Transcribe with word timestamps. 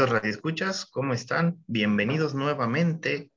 Queridos 0.00 0.18
radioescuchas, 0.18 0.86
¿cómo 0.86 1.12
están? 1.12 1.62
Bienvenidos 1.66 2.34
nuevamente 2.34 3.30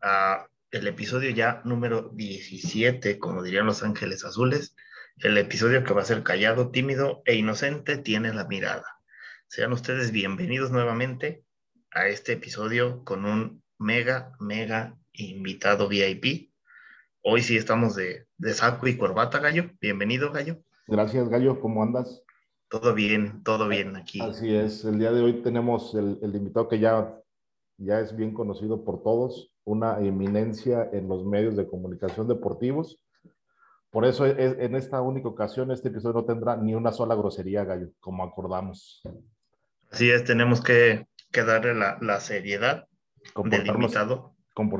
a 0.00 0.46
el 0.70 0.86
episodio 0.86 1.30
ya 1.30 1.60
número 1.64 2.10
17, 2.10 3.18
como 3.18 3.42
dirían 3.42 3.66
los 3.66 3.82
ángeles 3.82 4.24
azules, 4.24 4.76
el 5.16 5.36
episodio 5.38 5.82
que 5.82 5.92
va 5.92 6.02
a 6.02 6.04
ser 6.04 6.22
callado, 6.22 6.70
tímido 6.70 7.22
e 7.24 7.34
inocente 7.34 7.98
tiene 7.98 8.32
la 8.32 8.44
mirada. 8.44 8.84
Sean 9.48 9.72
ustedes 9.72 10.12
bienvenidos 10.12 10.70
nuevamente 10.70 11.42
a 11.90 12.06
este 12.06 12.34
episodio 12.34 13.02
con 13.02 13.24
un 13.24 13.64
mega, 13.80 14.36
mega 14.38 14.96
invitado 15.14 15.88
VIP. 15.88 16.52
Hoy 17.22 17.42
sí 17.42 17.56
estamos 17.56 17.96
de, 17.96 18.28
de 18.38 18.54
saco 18.54 18.86
y 18.86 18.96
corbata, 18.96 19.40
Gallo. 19.40 19.72
Bienvenido, 19.80 20.30
Gallo. 20.30 20.62
Gracias, 20.86 21.28
Gallo. 21.28 21.58
¿Cómo 21.58 21.82
andas? 21.82 22.23
Todo 22.68 22.94
bien, 22.94 23.42
todo 23.42 23.68
bien 23.68 23.96
aquí. 23.96 24.20
Así 24.20 24.54
es, 24.54 24.84
el 24.84 24.98
día 24.98 25.12
de 25.12 25.22
hoy 25.22 25.42
tenemos 25.42 25.94
el, 25.94 26.18
el, 26.22 26.34
invitado 26.34 26.68
que 26.68 26.78
ya, 26.78 27.14
ya 27.78 28.00
es 28.00 28.16
bien 28.16 28.32
conocido 28.32 28.84
por 28.84 29.02
todos, 29.02 29.52
una 29.64 29.98
eminencia 30.00 30.88
en 30.92 31.08
los 31.08 31.24
medios 31.24 31.56
de 31.56 31.66
comunicación 31.66 32.26
deportivos. 32.26 33.00
Por 33.90 34.04
eso 34.04 34.26
es, 34.26 34.58
en 34.58 34.74
esta 34.74 35.00
única 35.00 35.28
ocasión 35.28 35.70
este 35.70 35.88
episodio 35.88 36.14
no 36.14 36.24
tendrá 36.24 36.56
ni 36.56 36.74
una 36.74 36.90
sola 36.90 37.14
grosería, 37.14 37.64
Gallo, 37.64 37.90
como 38.00 38.24
acordamos. 38.24 39.02
Así 39.90 40.10
es, 40.10 40.24
tenemos 40.24 40.60
que, 40.60 41.06
que 41.30 41.44
darle 41.44 41.74
la, 41.74 41.98
la 42.00 42.18
seriedad 42.18 42.88
del 43.36 43.66
invitado 43.68 44.34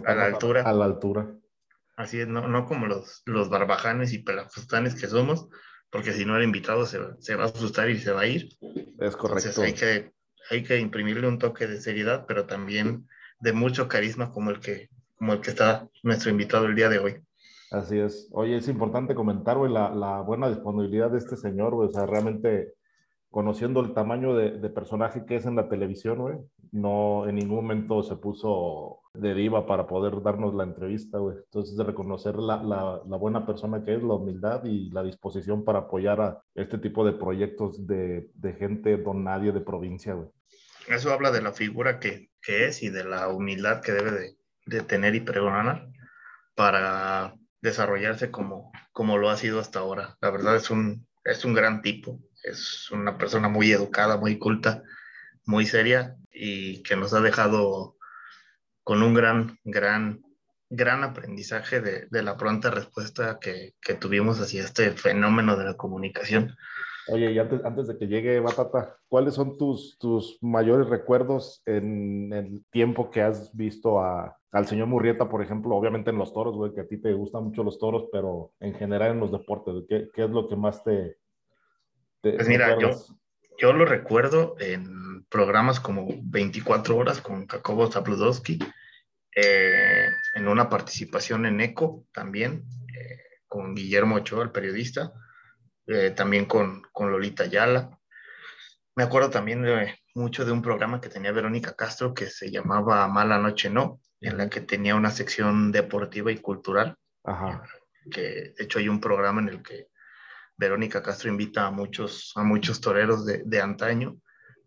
a 0.05 0.15
la 0.15 0.25
altura. 0.25 0.63
A 0.63 0.73
la 0.73 0.85
altura. 0.85 1.33
Así 1.97 2.19
es, 2.19 2.27
no, 2.27 2.49
no 2.49 2.67
como 2.67 2.87
los, 2.87 3.23
los 3.25 3.49
barbajanes 3.49 4.13
y 4.13 4.19
pelafustanes 4.19 5.01
que 5.01 5.07
somos, 5.07 5.49
porque 5.95 6.13
si 6.13 6.25
no 6.25 6.37
el 6.37 6.43
invitado 6.43 6.87
se, 6.87 6.99
se, 7.21 7.37
va 7.37 7.45
a 7.45 7.47
asustar 7.47 7.89
y 7.89 7.97
se 8.01 8.11
va 8.11 8.23
a 8.23 8.27
ir. 8.27 8.49
Es 8.99 9.15
correcto. 9.15 9.49
Entonces 9.49 9.59
hay 9.59 9.75
que, 9.75 10.13
hay 10.51 10.63
que 10.65 10.81
imprimirle 10.81 11.29
un 11.29 11.39
toque 11.39 11.69
de 11.69 11.81
seriedad, 11.81 12.25
pero 12.27 12.47
también 12.47 13.07
de 13.39 13.53
mucho 13.53 13.87
carisma 13.87 14.33
como 14.33 14.51
el 14.51 14.59
que, 14.59 14.89
como 15.15 15.35
el 15.35 15.41
que 15.41 15.51
está 15.51 15.89
nuestro 16.03 16.33
invitado 16.33 16.67
el 16.67 16.75
día 16.75 16.89
de 16.89 16.99
hoy. 16.99 17.23
Así 17.71 17.97
es. 17.97 18.29
Oye, 18.33 18.57
es 18.57 18.67
importante 18.67 19.15
comentar, 19.15 19.57
güey, 19.57 19.73
la, 19.73 19.95
la, 19.95 20.21
buena 20.21 20.49
disponibilidad 20.49 21.13
de 21.13 21.19
este 21.19 21.37
señor, 21.37 21.73
güey. 21.77 21.89
O 21.89 21.93
sea, 21.93 22.07
realmente 22.07 22.75
conociendo 23.35 23.81
el 23.81 23.95
tamaño 23.95 24.37
de, 24.37 24.53
de, 24.53 24.71
personaje 24.71 25.27
que 25.27 25.35
es 25.35 25.45
en 25.45 25.57
la 25.57 25.69
televisión, 25.69 26.19
güey, 26.19 26.37
no 26.71 27.29
en 27.29 27.35
ningún 27.35 27.57
momento 27.57 28.05
se 28.05 28.15
puso 28.15 29.01
de 29.13 29.35
diva 29.35 29.67
para 29.67 29.89
poder 29.89 30.23
darnos 30.23 30.55
la 30.55 30.63
entrevista, 30.63 31.19
güey. 31.19 31.39
Entonces, 31.39 31.77
de 31.77 31.83
reconocer 31.83 32.37
la, 32.37 32.63
la, 32.63 33.03
la, 33.05 33.17
buena 33.17 33.45
persona 33.45 33.83
que 33.85 33.97
es, 33.97 34.05
la 34.05 34.15
humildad 34.15 34.65
y 34.65 34.89
la 34.91 35.03
disposición 35.03 35.65
para 35.65 35.81
apoyar 35.81 36.21
a 36.21 36.43
este 36.55 36.79
tipo 36.79 37.05
de 37.05 37.15
proyectos 37.15 37.85
de, 37.89 38.31
de 38.35 38.53
gente 38.53 38.97
don 38.99 39.25
nadie 39.25 39.51
de 39.51 39.63
provincia, 39.63 40.15
güey. 40.15 40.29
Eso 40.87 41.13
habla 41.13 41.33
de 41.33 41.43
la 41.43 41.51
figura 41.51 41.99
que, 41.99 42.31
que 42.41 42.67
es 42.67 42.85
y 42.85 42.89
de 42.89 43.03
la 43.03 43.31
humildad 43.31 43.83
que 43.83 43.91
debe 43.91 44.13
de, 44.13 44.37
de 44.67 44.83
tener 44.83 45.17
y 45.17 45.21
pregonar 45.23 45.89
para 46.55 47.35
desarrollarse 47.61 48.31
como, 48.31 48.71
como 48.93 49.19
lo 49.19 49.29
ha 49.29 49.37
sido 49.37 49.59
hasta 49.59 49.81
ahora. 49.81 50.17
La 50.21 50.31
verdad 50.31 50.55
es 50.55 50.71
un, 50.71 51.09
es 51.25 51.45
un 51.45 51.55
gran 51.55 51.83
tipo, 51.83 52.21
es 52.45 52.91
una 52.91 53.19
persona 53.19 53.49
muy 53.49 53.73
educada, 53.73 54.17
muy 54.17 54.39
culta, 54.39 54.83
muy 55.47 55.67
seria 55.67 56.17
y 56.31 56.83
que 56.83 56.97
nos 56.97 57.15
ha 57.15 57.21
dejado 57.21 57.97
con 58.83 59.03
un 59.03 59.15
gran, 59.15 59.59
gran, 59.65 60.23
gran 60.69 61.03
aprendizaje 61.05 61.81
de, 61.81 62.07
de 62.11 62.23
la 62.23 62.37
pronta 62.37 62.71
respuesta 62.71 63.39
que, 63.41 63.73
que, 63.81 63.95
tuvimos 63.95 64.41
hacia 64.41 64.63
este 64.63 64.91
fenómeno 64.91 65.57
de 65.57 65.65
la 65.65 65.75
comunicación. 65.75 66.55
Oye, 67.09 67.33
y 67.33 67.39
antes, 67.39 67.63
antes 67.65 67.87
de 67.87 67.99
que 67.99 68.07
llegue 68.07 68.41
Batata, 68.41 68.97
¿cuáles 69.09 69.35
son 69.35 69.59
tus, 69.59 69.99
tus 69.99 70.39
mayores 70.41 70.89
recuerdos 70.89 71.63
en 71.67 72.33
el 72.33 72.65
tiempo 72.71 73.11
que 73.11 73.21
has 73.21 73.55
visto 73.55 74.01
a, 74.01 74.39
al 74.53 74.67
señor 74.67 74.87
Murrieta, 74.89 75.29
por 75.29 75.43
ejemplo? 75.43 75.77
Obviamente 75.77 76.11
en 76.11 76.19
los 76.19 76.33
toros, 76.33 76.55
güey, 76.55 76.73
que 76.73 76.81
a 76.81 76.87
ti 76.87 76.99
te 76.99 77.13
gustan 77.13 77.45
mucho 77.45 77.63
los 77.63 77.79
toros, 77.79 78.09
pero 78.11 78.53
en 78.61 78.75
general 78.75 79.13
en 79.13 79.21
los 79.21 79.33
deportes, 79.33 79.85
¿qué, 79.89 80.09
qué 80.15 80.25
es 80.25 80.31
lo 80.31 80.49
que 80.49 80.57
más 80.57 80.83
te, 80.83 81.19
pues 82.33 82.49
mira, 82.49 82.79
yo, 82.79 82.91
yo 83.59 83.73
lo 83.73 83.85
recuerdo 83.85 84.57
en 84.59 85.27
programas 85.29 85.79
como 85.79 86.09
24 86.23 86.97
horas 86.97 87.21
con 87.21 87.47
Jacobo 87.47 87.91
Zabludowski, 87.91 88.59
eh, 89.37 90.09
en 90.35 90.49
una 90.49 90.69
participación 90.69 91.45
en 91.47 91.61
ECO 91.61 92.07
también, 92.13 92.65
eh, 92.89 93.19
con 93.47 93.75
Guillermo 93.75 94.17
Ochoa, 94.17 94.45
el 94.45 94.53
periodista, 94.53 95.13
eh, 95.87 96.11
también 96.11 96.47
con, 96.47 96.83
con, 96.93 97.11
Lolita 97.11 97.45
Ayala. 97.45 97.99
Me 98.97 99.03
acuerdo 99.03 99.31
también 99.31 99.63
de, 99.63 99.99
mucho 100.15 100.45
de 100.45 100.53
un 100.53 100.63
programa 100.63 101.01
que 101.01 101.09
tenía 101.09 101.33
Verónica 101.33 101.75
Castro 101.75 102.15
que 102.15 102.27
se 102.27 102.51
llamaba 102.51 103.07
Mala 103.09 103.39
Noche 103.39 103.69
No, 103.69 104.01
en 104.21 104.39
la 104.39 104.49
que 104.49 104.61
tenía 104.61 104.95
una 104.95 105.11
sección 105.11 105.73
deportiva 105.73 106.31
y 106.33 106.39
cultural. 106.39 106.97
Ajá. 107.25 107.65
Que 108.11 108.55
de 108.57 108.65
hecho 108.65 108.79
hay 108.79 108.89
un 108.89 109.01
programa 109.01 109.41
en 109.41 109.49
el 109.49 109.63
que 109.63 109.89
Verónica 110.57 111.03
Castro 111.03 111.31
invita 111.31 111.67
a 111.67 111.71
muchos, 111.71 112.33
a 112.37 112.45
muchos 112.45 112.81
toreros 112.81 113.27
de, 113.27 113.43
de 113.45 113.61
antaño, 113.61 114.17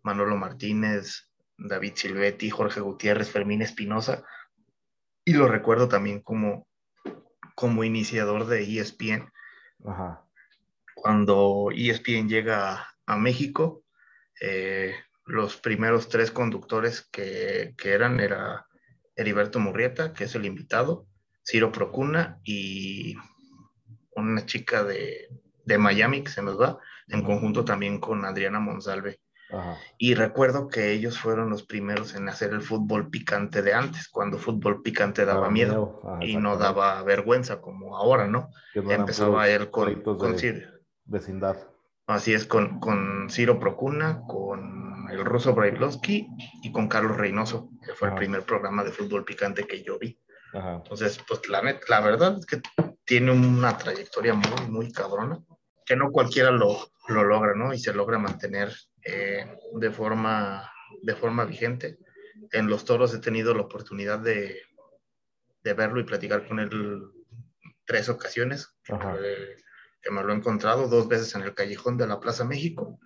Manolo 0.02 0.36
Martínez, 0.36 1.30
David 1.56 1.92
Silvetti, 1.96 2.50
Jorge 2.50 2.80
Gutiérrez, 2.80 3.30
Fermín 3.30 3.62
Espinosa, 3.62 4.24
y 5.24 5.32
lo 5.32 5.48
recuerdo 5.48 5.88
también 5.88 6.20
como, 6.20 6.66
como 7.54 7.84
iniciador 7.84 8.46
de 8.46 8.62
ESPN. 8.62 9.30
Ajá. 9.84 10.24
Cuando 10.94 11.68
ESPN 11.74 12.28
llega 12.28 12.72
a, 12.72 12.94
a 13.06 13.16
México, 13.16 13.84
eh, 14.40 14.94
los 15.26 15.56
primeros 15.56 16.08
tres 16.08 16.30
conductores 16.30 17.02
que, 17.12 17.74
que, 17.76 17.92
eran 17.92 18.20
era 18.20 18.66
Heriberto 19.16 19.60
Murrieta, 19.60 20.12
que 20.12 20.24
es 20.24 20.34
el 20.34 20.46
invitado, 20.46 21.06
Ciro 21.44 21.70
Procuna 21.70 22.40
y 22.44 23.16
una 24.12 24.46
chica 24.46 24.84
de, 24.84 25.28
de 25.68 25.78
Miami, 25.78 26.22
que 26.24 26.30
se 26.30 26.42
nos 26.42 26.60
va, 26.60 26.78
en 27.06 27.22
conjunto 27.22 27.64
también 27.64 28.00
con 28.00 28.24
Adriana 28.24 28.58
Monsalve. 28.58 29.20
Ajá. 29.50 29.78
Y 29.96 30.14
recuerdo 30.14 30.68
que 30.68 30.92
ellos 30.92 31.18
fueron 31.18 31.48
los 31.50 31.62
primeros 31.62 32.14
en 32.14 32.28
hacer 32.28 32.52
el 32.52 32.60
fútbol 32.62 33.08
picante 33.08 33.62
de 33.62 33.72
antes, 33.72 34.08
cuando 34.08 34.36
fútbol 34.38 34.82
picante 34.82 35.24
daba 35.24 35.46
Ah, 35.46 35.50
miedo. 35.50 36.00
Ajá, 36.04 36.24
y 36.24 36.36
no 36.36 36.56
daba 36.58 37.02
vergüenza 37.02 37.60
como 37.60 37.96
ahora, 37.96 38.26
¿no? 38.26 38.50
Empezaba 38.74 39.48
él 39.48 39.70
con, 39.70 40.02
con 40.02 40.32
de 40.32 40.38
Ciro. 40.38 40.68
vecindad. 41.04 41.56
Así 42.06 42.32
es, 42.34 42.44
con, 42.46 42.80
con 42.80 43.28
Ciro 43.30 43.58
Procuna, 43.60 44.22
con 44.26 45.06
el 45.10 45.24
ruso 45.24 45.54
Brailovsky 45.54 46.26
y 46.62 46.70
con 46.72 46.88
Carlos 46.88 47.16
Reynoso, 47.16 47.70
que 47.84 47.92
fue 47.94 48.08
el 48.08 48.12
Ajá. 48.12 48.18
primer 48.18 48.42
programa 48.44 48.84
de 48.84 48.92
fútbol 48.92 49.24
picante 49.24 49.66
que 49.66 49.82
yo 49.82 49.98
vi. 49.98 50.18
Ajá. 50.52 50.74
Entonces, 50.76 51.18
pues 51.26 51.46
la, 51.48 51.62
net, 51.62 51.80
la 51.88 52.00
verdad 52.00 52.36
es 52.38 52.44
que 52.46 52.60
tiene 53.04 53.32
una 53.32 53.76
trayectoria 53.78 54.34
muy, 54.34 54.68
muy 54.70 54.92
cabrona, 54.92 55.38
que 55.88 55.96
no 55.96 56.12
cualquiera 56.12 56.50
lo, 56.50 56.92
lo 57.08 57.24
logra, 57.24 57.54
¿no? 57.54 57.72
Y 57.72 57.78
se 57.78 57.94
logra 57.94 58.18
mantener 58.18 58.76
eh, 59.02 59.56
de, 59.72 59.90
forma, 59.90 60.70
de 61.00 61.14
forma 61.14 61.46
vigente. 61.46 61.98
En 62.52 62.68
los 62.68 62.84
toros 62.84 63.14
he 63.14 63.20
tenido 63.20 63.54
la 63.54 63.62
oportunidad 63.62 64.18
de, 64.18 64.60
de 65.62 65.72
verlo 65.72 65.98
y 65.98 66.04
platicar 66.04 66.46
con 66.46 66.60
él 66.60 67.02
tres 67.86 68.10
ocasiones, 68.10 68.76
eh, 68.86 69.56
que 70.02 70.10
me 70.10 70.22
lo 70.22 70.34
he 70.34 70.36
encontrado 70.36 70.88
dos 70.88 71.08
veces 71.08 71.34
en 71.34 71.42
el 71.42 71.54
callejón 71.54 71.96
de 71.96 72.06
la 72.06 72.20
Plaza 72.20 72.44
México, 72.44 73.00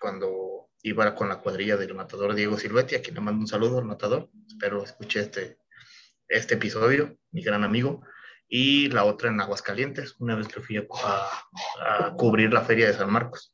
cuando 0.00 0.70
iba 0.82 1.16
con 1.16 1.28
la 1.28 1.40
cuadrilla 1.40 1.76
del 1.76 1.96
matador 1.96 2.36
Diego 2.36 2.56
Silvetti, 2.56 2.94
a 2.94 3.02
quien 3.02 3.16
le 3.16 3.22
mando 3.22 3.40
un 3.40 3.48
saludo 3.48 3.78
al 3.78 3.84
matador, 3.84 4.30
espero 4.46 4.84
escuche 4.84 5.18
este, 5.18 5.58
este 6.28 6.54
episodio, 6.54 7.18
mi 7.32 7.42
gran 7.42 7.64
amigo, 7.64 8.04
y 8.48 8.88
la 8.88 9.04
otra 9.04 9.30
en 9.30 9.40
Aguascalientes, 9.40 10.16
una 10.18 10.34
vez 10.34 10.48
que 10.48 10.60
fui 10.60 10.78
a, 10.78 10.86
a, 11.80 12.14
cubrir 12.14 12.52
la 12.52 12.62
feria 12.62 12.86
de 12.86 12.94
San 12.94 13.12
Marcos. 13.12 13.52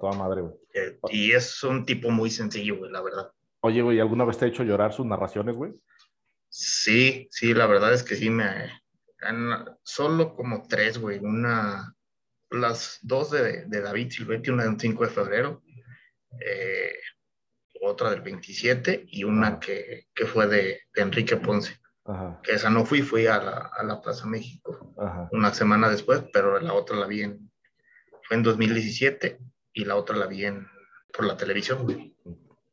Toda 0.00 0.16
madre, 0.16 0.42
güey. 0.42 0.54
Eh, 0.74 0.98
y 1.10 1.32
es 1.32 1.62
un 1.62 1.86
tipo 1.86 2.10
muy 2.10 2.30
sencillo, 2.30 2.76
güey, 2.76 2.90
la 2.90 3.02
verdad. 3.02 3.30
Oye, 3.60 3.82
güey, 3.82 4.00
¿alguna 4.00 4.24
vez 4.24 4.38
te 4.38 4.44
ha 4.44 4.48
hecho 4.48 4.64
llorar 4.64 4.92
sus 4.92 5.06
narraciones, 5.06 5.56
güey? 5.56 5.72
Sí, 6.48 7.28
sí, 7.30 7.54
la 7.54 7.66
verdad 7.66 7.94
es 7.94 8.02
que 8.02 8.16
sí 8.16 8.28
me... 8.30 8.70
solo 9.84 10.34
como 10.34 10.66
tres, 10.66 10.98
güey. 10.98 11.18
Una, 11.18 11.94
las 12.50 12.98
dos 13.02 13.30
de, 13.30 13.64
de 13.66 13.80
David 13.80 14.10
Silvetti, 14.10 14.50
una 14.50 14.64
del 14.64 14.78
5 14.78 15.04
de 15.04 15.10
febrero, 15.10 15.62
eh, 16.40 16.92
otra 17.80 18.10
del 18.10 18.22
27 18.22 19.06
y 19.08 19.24
una 19.24 19.58
que, 19.60 20.08
que 20.14 20.26
fue 20.26 20.46
de, 20.46 20.80
de 20.94 21.02
Enrique 21.02 21.36
Ponce. 21.36 21.81
Ajá. 22.04 22.40
Que 22.42 22.52
esa 22.52 22.70
no 22.70 22.84
fui, 22.84 23.02
fui 23.02 23.26
a 23.26 23.38
la, 23.38 23.70
a 23.76 23.84
la 23.84 24.00
Plaza 24.00 24.26
México 24.26 24.92
Ajá. 24.98 25.28
una 25.32 25.54
semana 25.54 25.88
después, 25.88 26.24
pero 26.32 26.58
la 26.60 26.74
otra 26.74 26.96
la 26.96 27.06
vi 27.06 27.22
en, 27.22 27.50
fue 28.24 28.36
en 28.36 28.42
2017 28.42 29.38
y 29.74 29.84
la 29.84 29.96
otra 29.96 30.16
la 30.16 30.26
vi 30.26 30.44
en, 30.46 30.66
por 31.12 31.26
la 31.26 31.36
televisión, 31.36 31.84
güey. 31.84 32.16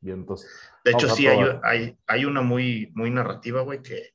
Bien, 0.01 0.19
entonces. 0.19 0.49
De 0.83 0.91
hecho, 0.91 1.09
sí, 1.09 1.27
hay, 1.27 1.59
hay, 1.63 1.97
hay, 2.07 2.25
una 2.25 2.41
muy, 2.41 2.91
muy 2.95 3.11
narrativa, 3.11 3.61
güey, 3.61 3.81
que 3.81 4.13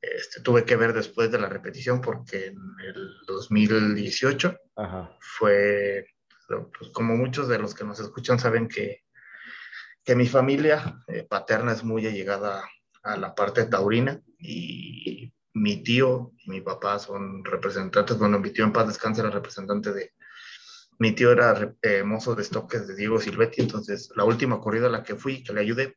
este, 0.00 0.40
tuve 0.42 0.64
que 0.64 0.76
ver 0.76 0.92
después 0.92 1.30
de 1.30 1.38
la 1.38 1.48
repetición 1.48 2.00
porque 2.00 2.46
en 2.46 2.58
el 2.84 3.14
2018 3.26 4.56
Ajá. 4.76 5.16
fue, 5.20 6.06
pues, 6.46 6.90
como 6.92 7.16
muchos 7.16 7.48
de 7.48 7.58
los 7.58 7.74
que 7.74 7.84
nos 7.84 8.00
escuchan 8.00 8.38
saben 8.38 8.68
que, 8.68 9.04
que 10.04 10.14
mi 10.14 10.26
familia 10.26 11.00
eh, 11.08 11.26
paterna 11.28 11.72
es 11.72 11.84
muy 11.84 12.06
allegada 12.06 12.64
a 13.02 13.16
la 13.16 13.34
parte 13.34 13.64
taurina 13.64 14.22
y 14.38 15.32
mi 15.54 15.82
tío 15.82 16.32
y 16.38 16.50
mi 16.50 16.60
papá 16.60 16.98
son 16.98 17.44
representantes, 17.44 18.18
bueno, 18.18 18.38
mi 18.38 18.50
tío 18.50 18.64
en 18.64 18.72
paz 18.72 18.86
descanse 18.86 19.20
era 19.20 19.30
representante 19.30 19.92
de, 19.92 20.12
mi 20.98 21.12
tío 21.12 21.32
era 21.32 21.74
eh, 21.82 22.02
mozo 22.02 22.34
de 22.34 22.42
estoques 22.42 22.86
de 22.86 22.94
Diego 22.94 23.20
Silvetti, 23.20 23.62
entonces 23.62 24.10
la 24.16 24.24
última 24.24 24.60
corrida 24.60 24.86
a 24.86 24.90
la 24.90 25.02
que 25.02 25.14
fui, 25.14 25.42
que 25.42 25.52
le 25.52 25.60
ayudé, 25.60 25.96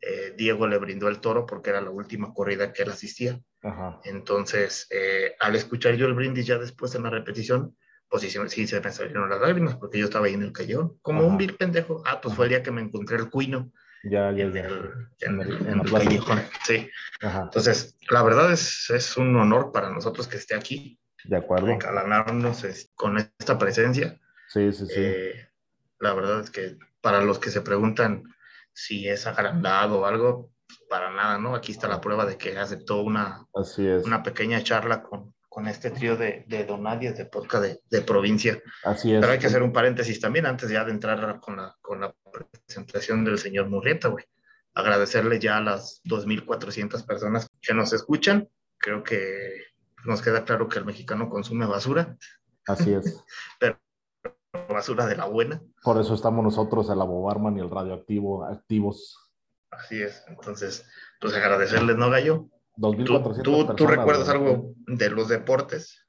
eh, 0.00 0.34
Diego 0.36 0.66
le 0.66 0.78
brindó 0.78 1.08
el 1.08 1.20
toro 1.20 1.46
porque 1.46 1.70
era 1.70 1.80
la 1.80 1.90
última 1.90 2.32
corrida 2.34 2.72
que 2.72 2.82
él 2.82 2.90
asistía. 2.90 3.40
Ajá. 3.62 4.00
Entonces, 4.04 4.86
eh, 4.90 5.34
al 5.40 5.56
escuchar 5.56 5.94
yo 5.94 6.06
el 6.06 6.14
brindis 6.14 6.46
ya 6.46 6.58
después 6.58 6.94
en 6.94 7.04
la 7.04 7.10
repetición, 7.10 7.76
pues 8.08 8.22
sí, 8.22 8.30
sí, 8.48 8.66
se 8.66 8.80
me 8.80 8.92
salieron 8.92 9.28
las 9.28 9.40
lágrimas 9.40 9.76
porque 9.76 9.98
yo 9.98 10.04
estaba 10.04 10.26
ahí 10.26 10.34
en 10.34 10.42
el 10.42 10.52
callejón, 10.52 10.98
como 11.02 11.20
Ajá. 11.20 11.28
un 11.28 11.38
vil 11.38 11.56
pendejo. 11.56 12.02
Ah, 12.06 12.20
pues 12.20 12.32
Ajá. 12.32 12.36
fue 12.36 12.44
el 12.46 12.50
día 12.50 12.62
que 12.62 12.70
me 12.70 12.82
encontré 12.82 13.16
el 13.16 13.30
cuino. 13.30 13.72
Ya, 14.08 14.30
ya, 14.32 14.44
ya. 14.44 14.44
En 14.44 14.56
el, 14.56 15.08
en 15.20 15.40
el, 15.40 15.66
en 15.66 15.80
el 15.80 15.90
callejón, 15.90 16.42
sí. 16.64 16.88
Entonces, 17.20 17.96
la 18.10 18.22
verdad 18.22 18.52
es, 18.52 18.90
es 18.90 19.16
un 19.16 19.34
honor 19.36 19.72
para 19.72 19.90
nosotros 19.90 20.28
que 20.28 20.36
esté 20.36 20.54
aquí. 20.54 20.98
De 21.24 21.36
acuerdo. 21.36 21.68
Encalanarnos 21.68 22.64
con 22.94 23.18
esta 23.18 23.58
presencia. 23.58 24.20
Sí, 24.48 24.72
sí, 24.72 24.86
sí. 24.86 24.94
Eh, 24.96 25.48
la 25.98 26.14
verdad 26.14 26.40
es 26.40 26.50
que 26.50 26.76
para 27.00 27.20
los 27.20 27.38
que 27.38 27.50
se 27.50 27.62
preguntan 27.62 28.22
si 28.72 29.08
es 29.08 29.26
agrandado 29.26 30.00
o 30.00 30.06
algo, 30.06 30.52
pues 30.66 30.80
para 30.88 31.10
nada, 31.10 31.38
¿no? 31.38 31.54
Aquí 31.54 31.72
está 31.72 31.88
la 31.88 32.00
prueba 32.00 32.26
de 32.26 32.36
que 32.36 32.56
aceptó 32.58 33.00
una, 33.00 33.46
Así 33.54 33.86
es. 33.86 34.04
una 34.04 34.22
pequeña 34.22 34.62
charla 34.62 35.02
con, 35.02 35.34
con 35.56 35.68
este 35.68 35.90
trío 35.90 36.18
de, 36.18 36.44
de 36.48 36.66
Donadies 36.66 37.16
de 37.16 37.24
podcast 37.24 37.64
de, 37.64 37.80
de, 37.88 38.02
provincia. 38.02 38.62
Así 38.84 39.14
es. 39.14 39.20
Pero 39.22 39.32
hay 39.32 39.38
que 39.38 39.46
hacer 39.46 39.62
un 39.62 39.72
paréntesis 39.72 40.20
también 40.20 40.44
antes 40.44 40.68
ya 40.68 40.84
de 40.84 40.90
entrar 40.90 41.40
con 41.40 41.56
la, 41.56 41.74
con 41.80 41.98
la 41.98 42.14
presentación 42.30 43.24
del 43.24 43.38
señor 43.38 43.70
Murrieta, 43.70 44.08
güey. 44.08 44.26
Agradecerle 44.74 45.38
ya 45.38 45.56
a 45.56 45.62
las 45.62 46.02
2.400 46.04 47.06
personas 47.06 47.48
que 47.62 47.72
nos 47.72 47.94
escuchan. 47.94 48.50
Creo 48.76 49.02
que 49.02 49.62
nos 50.04 50.20
queda 50.20 50.44
claro 50.44 50.68
que 50.68 50.78
el 50.78 50.84
mexicano 50.84 51.30
consume 51.30 51.64
basura. 51.64 52.18
Así 52.66 52.92
es. 52.92 53.24
Pero 53.58 53.80
basura 54.68 55.06
de 55.06 55.16
la 55.16 55.24
buena. 55.24 55.62
Por 55.82 55.98
eso 55.98 56.12
estamos 56.12 56.44
nosotros, 56.44 56.90
el 56.90 57.00
Abobarman 57.00 57.56
y 57.56 57.60
el 57.60 57.70
Radioactivo, 57.70 58.44
activos. 58.44 59.16
Así 59.70 60.02
es. 60.02 60.22
Entonces, 60.28 60.86
pues 61.18 61.32
agradecerles, 61.32 61.96
¿no, 61.96 62.10
Gallo? 62.10 62.50
2.400 62.76 63.42
¿Tú, 63.42 63.66
tú, 63.66 63.74
¿Tú 63.74 63.86
recuerdas 63.86 64.28
algo 64.28 64.72
de 64.86 65.10
los 65.10 65.28
deportes? 65.28 66.06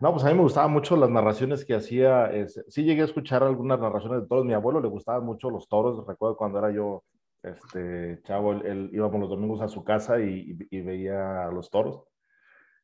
No, 0.00 0.12
pues 0.12 0.24
a 0.24 0.28
mí 0.28 0.34
me 0.34 0.42
gustaban 0.42 0.72
mucho 0.72 0.96
las 0.96 1.10
narraciones 1.10 1.64
que 1.64 1.74
hacía. 1.74 2.26
Es, 2.26 2.62
sí 2.68 2.84
llegué 2.84 3.02
a 3.02 3.06
escuchar 3.06 3.42
algunas 3.42 3.78
narraciones 3.80 4.22
de 4.22 4.28
toros. 4.28 4.46
Mi 4.46 4.54
abuelo 4.54 4.80
le 4.80 4.88
gustaban 4.88 5.24
mucho 5.24 5.50
los 5.50 5.68
toros. 5.68 6.06
Recuerdo 6.06 6.36
cuando 6.36 6.58
era 6.58 6.70
yo 6.70 7.04
este, 7.42 8.20
chavo, 8.22 8.52
él, 8.52 8.62
él 8.64 8.90
íbamos 8.92 9.20
los 9.20 9.28
domingos 9.28 9.60
a 9.60 9.68
su 9.68 9.84
casa 9.84 10.20
y, 10.20 10.56
y, 10.70 10.78
y 10.78 10.80
veía 10.80 11.46
a 11.46 11.52
los 11.52 11.68
toros. 11.68 12.04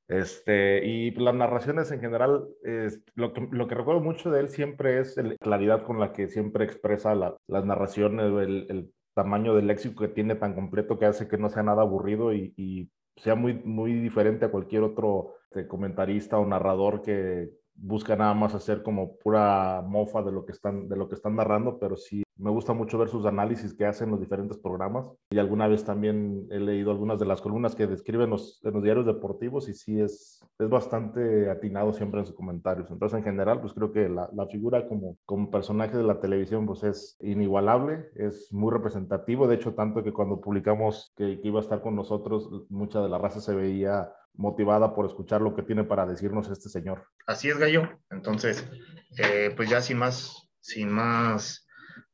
Este, 0.09 0.87
y 0.87 1.11
las 1.13 1.35
narraciones 1.35 1.91
en 1.91 2.01
general, 2.01 2.47
es, 2.63 3.03
lo, 3.15 3.33
que, 3.33 3.49
lo 3.51 3.67
que 3.67 3.75
recuerdo 3.75 4.01
mucho 4.01 4.31
de 4.31 4.41
él 4.41 4.49
siempre 4.49 5.01
es 5.01 5.17
la 5.17 5.37
claridad 5.37 5.83
con 5.85 5.99
la 5.99 6.13
que 6.13 6.29
siempre 6.29 6.65
expresa 6.65 7.15
la, 7.15 7.37
las 7.49 7.65
narraciones, 7.65 8.27
el, 8.27 8.67
el, 8.69 8.93
tamaño 9.15 9.55
del 9.55 9.67
léxico 9.67 10.03
que 10.03 10.09
tiene 10.09 10.35
tan 10.35 10.55
completo 10.55 10.99
que 10.99 11.07
hace 11.07 11.27
que 11.27 11.39
no 11.39 11.49
sea 11.49 11.63
nada 11.63 11.81
aburrido 11.81 12.35
y, 12.35 12.53
y 12.55 12.91
sea 13.17 13.35
muy, 13.35 13.55
muy 13.55 13.93
diferente 13.95 14.45
a 14.45 14.51
cualquier 14.51 14.83
otro 14.83 15.35
este, 15.51 15.67
comentarista 15.67 16.39
o 16.39 16.47
narrador 16.47 17.03
que 17.03 17.51
busca 17.77 18.17
nada 18.17 18.35
más 18.35 18.55
hacer 18.55 18.83
como 18.83 19.17
pura 19.17 19.83
mofa 19.87 20.23
de 20.23 20.33
lo 20.33 20.45
que 20.45 20.53
están, 20.53 20.89
de 20.89 20.97
lo 20.97 21.09
que 21.09 21.15
están 21.15 21.37
narrando, 21.37 21.79
pero 21.79 21.97
sí 21.97 22.23
me 22.39 22.51
gusta 22.51 22.75
mucho 22.75 22.99
ver 22.99 23.09
sus 23.09 23.25
análisis 23.25 23.73
que 23.73 23.87
hacen 23.87 24.11
los 24.11 24.21
diferentes 24.21 24.59
programas 24.59 25.11
y 25.31 25.39
alguna 25.39 25.69
vez 25.69 25.85
también 25.85 26.47
he 26.51 26.59
leído 26.59 26.91
algunas 26.91 27.19
de 27.19 27.25
las 27.25 27.41
columnas 27.41 27.75
que 27.75 27.87
describen 27.87 28.31
los, 28.31 28.61
en 28.63 28.75
los 28.75 28.83
diarios 28.83 29.07
deportivos 29.07 29.69
y 29.69 29.75
sí 29.75 30.01
es, 30.01 30.45
es 30.59 30.69
bastante 30.69 31.51
atinado 31.51 31.93
siempre 31.95 32.21
en 32.21 32.27
sus 32.27 32.35
comentarios. 32.35 32.91
Entonces, 32.91 33.19
en 33.19 33.25
general, 33.25 33.61
pues 33.61 33.73
creo 33.73 33.91
que 33.91 34.09
la, 34.09 34.29
la 34.35 34.47
figura 34.47 34.87
como, 34.87 35.17
como 35.25 35.51
personaje 35.51 35.97
de 35.97 36.03
la 36.03 36.21
televisión 36.21 36.67
pues 36.67 36.83
es 36.85 37.17
inigualable, 37.21 38.11
es 38.15 38.53
muy 38.53 38.71
representativo. 38.71 39.47
De 39.47 39.55
hecho, 39.55 39.75
tanto 39.75 40.03
que 40.03 40.13
cuando 40.13 40.41
publicamos 40.41 41.13
que, 41.17 41.41
que 41.41 41.49
iba 41.49 41.61
a 41.61 41.63
estar 41.63 41.81
con 41.81 41.97
nosotros, 41.97 42.51
mucha 42.69 43.01
de 43.01 43.09
la 43.09 43.19
raza 43.19 43.41
se 43.41 43.55
veía 43.55 44.13
motivada 44.37 44.95
por 44.95 45.07
escuchar 45.07 45.41
lo 45.41 45.55
que 45.55 45.63
tiene 45.63 45.85
para 45.85 46.07
decirnos 46.07 46.49
este 46.51 46.69
señor. 46.69 47.07
Así 47.27 47.49
es, 47.49 47.59
Gallo. 47.59 47.89
Entonces, 48.11 48.69
eh, 49.19 49.53
pues 49.57 49.69
ya 49.69 49.81
sin 49.81 49.99
más, 49.99 50.49
sin 50.61 50.91
más 50.91 51.67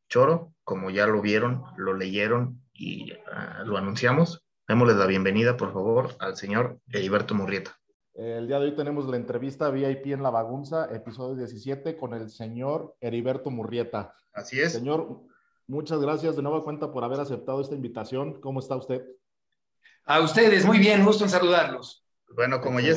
choro, 0.08 0.52
como 0.64 0.90
ya 0.90 1.06
lo 1.06 1.20
vieron, 1.20 1.64
lo 1.76 1.94
leyeron 1.94 2.62
y 2.72 3.12
uh, 3.12 3.64
lo 3.64 3.76
anunciamos, 3.76 4.44
démosle 4.68 4.94
la 4.94 5.06
bienvenida, 5.06 5.56
por 5.56 5.72
favor, 5.72 6.14
al 6.18 6.36
señor 6.36 6.78
Heriberto 6.88 7.34
Murrieta. 7.34 7.76
El 8.14 8.46
día 8.46 8.58
de 8.58 8.66
hoy 8.66 8.76
tenemos 8.76 9.06
la 9.06 9.16
entrevista 9.16 9.70
VIP 9.70 10.08
en 10.08 10.22
La 10.22 10.28
Bagunza, 10.28 10.94
episodio 10.94 11.34
17, 11.36 11.96
con 11.96 12.12
el 12.12 12.28
señor 12.28 12.94
Heriberto 13.00 13.50
Murrieta. 13.50 14.14
Así 14.34 14.60
es. 14.60 14.72
Señor, 14.72 15.22
muchas 15.66 15.98
gracias 15.98 16.36
de 16.36 16.42
nueva 16.42 16.62
cuenta 16.62 16.92
por 16.92 17.04
haber 17.04 17.20
aceptado 17.20 17.62
esta 17.62 17.74
invitación. 17.74 18.38
¿Cómo 18.40 18.60
está 18.60 18.76
usted? 18.76 19.02
A 20.04 20.20
ustedes, 20.20 20.66
muy 20.66 20.78
bien, 20.78 21.04
gusto 21.04 21.24
en 21.24 21.30
saludarlos. 21.30 22.01
Bueno, 22.34 22.60
como, 22.60 22.80
ya, 22.80 22.94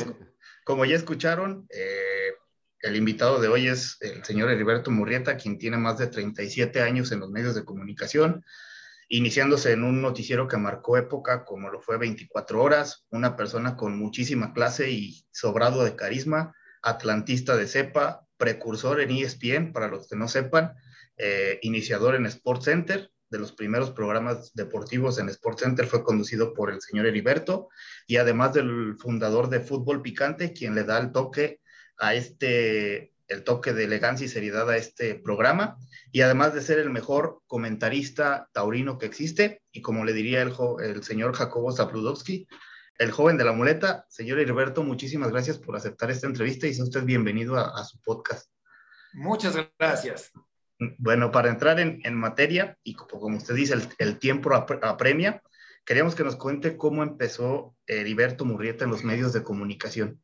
como 0.64 0.84
ya 0.84 0.96
escucharon, 0.96 1.66
eh, 1.70 2.32
el 2.80 2.96
invitado 2.96 3.40
de 3.40 3.48
hoy 3.48 3.68
es 3.68 3.98
el 4.00 4.24
señor 4.24 4.50
Heriberto 4.50 4.90
Murrieta, 4.90 5.36
quien 5.36 5.58
tiene 5.58 5.76
más 5.76 5.98
de 5.98 6.06
37 6.06 6.80
años 6.80 7.12
en 7.12 7.20
los 7.20 7.30
medios 7.30 7.54
de 7.54 7.64
comunicación, 7.64 8.44
iniciándose 9.08 9.72
en 9.72 9.84
un 9.84 10.02
noticiero 10.02 10.48
que 10.48 10.56
marcó 10.56 10.96
época 10.96 11.44
como 11.44 11.70
lo 11.70 11.80
fue 11.80 11.98
24 11.98 12.62
horas, 12.62 13.04
una 13.10 13.36
persona 13.36 13.76
con 13.76 13.98
muchísima 13.98 14.52
clase 14.52 14.90
y 14.90 15.24
sobrado 15.30 15.84
de 15.84 15.96
carisma, 15.96 16.54
atlantista 16.82 17.56
de 17.56 17.66
cepa, 17.66 18.26
precursor 18.36 19.00
en 19.00 19.10
ESPN, 19.10 19.72
para 19.72 19.88
los 19.88 20.08
que 20.08 20.16
no 20.16 20.28
sepan, 20.28 20.74
eh, 21.16 21.58
iniciador 21.62 22.14
en 22.14 22.26
Sports 22.26 22.64
Center, 22.64 23.10
de 23.30 23.38
los 23.38 23.52
primeros 23.52 23.90
programas 23.90 24.52
deportivos 24.54 25.18
en 25.18 25.28
Sports 25.28 25.62
Center 25.62 25.86
fue 25.86 26.04
conducido 26.04 26.54
por 26.54 26.70
el 26.70 26.80
señor 26.80 27.06
Heriberto 27.06 27.68
y 28.06 28.16
además 28.16 28.52
del 28.54 28.96
fundador 28.98 29.48
de 29.48 29.60
Fútbol 29.60 30.02
Picante, 30.02 30.52
quien 30.52 30.74
le 30.74 30.84
da 30.84 30.98
el 30.98 31.12
toque 31.12 31.60
a 31.98 32.14
este, 32.14 33.12
el 33.28 33.44
toque 33.44 33.72
de 33.72 33.84
elegancia 33.84 34.26
y 34.26 34.28
seriedad 34.28 34.68
a 34.70 34.76
este 34.76 35.14
programa, 35.14 35.78
y 36.12 36.20
además 36.20 36.54
de 36.54 36.62
ser 36.62 36.78
el 36.78 36.90
mejor 36.90 37.42
comentarista 37.46 38.48
taurino 38.52 38.98
que 38.98 39.06
existe, 39.06 39.62
y 39.72 39.82
como 39.82 40.04
le 40.04 40.12
diría 40.12 40.42
el, 40.42 40.52
el 40.80 41.02
señor 41.02 41.34
Jacobo 41.34 41.72
Zapludowski, 41.72 42.46
el 42.98 43.10
joven 43.10 43.36
de 43.36 43.44
la 43.44 43.52
muleta, 43.52 44.06
señor 44.08 44.38
Heriberto, 44.38 44.82
muchísimas 44.82 45.30
gracias 45.30 45.58
por 45.58 45.76
aceptar 45.76 46.10
esta 46.10 46.26
entrevista 46.26 46.66
y 46.66 46.74
sea 46.74 46.84
usted 46.84 47.04
bienvenido 47.04 47.56
a 47.56 47.84
su 47.84 48.00
podcast. 48.00 48.50
Muchas 49.12 49.56
gracias. 49.78 50.32
Bueno, 50.78 51.30
para 51.32 51.48
entrar 51.48 51.80
en, 51.80 52.00
en 52.04 52.14
materia, 52.14 52.76
y 52.82 52.94
como, 52.94 53.36
usted 53.36 53.54
dice, 53.54 53.74
el, 53.74 53.88
el 53.98 54.18
tiempo 54.18 54.54
apremia, 54.54 55.42
queríamos 55.84 56.14
que 56.14 56.24
nos 56.24 56.36
cuente 56.36 56.76
cómo 56.76 57.02
empezó 57.02 57.74
Heriberto 57.86 58.44
Murrieta 58.44 58.84
en 58.84 58.90
los 58.90 59.04
medios 59.04 59.32
de 59.32 59.42
comunicación. 59.42 60.20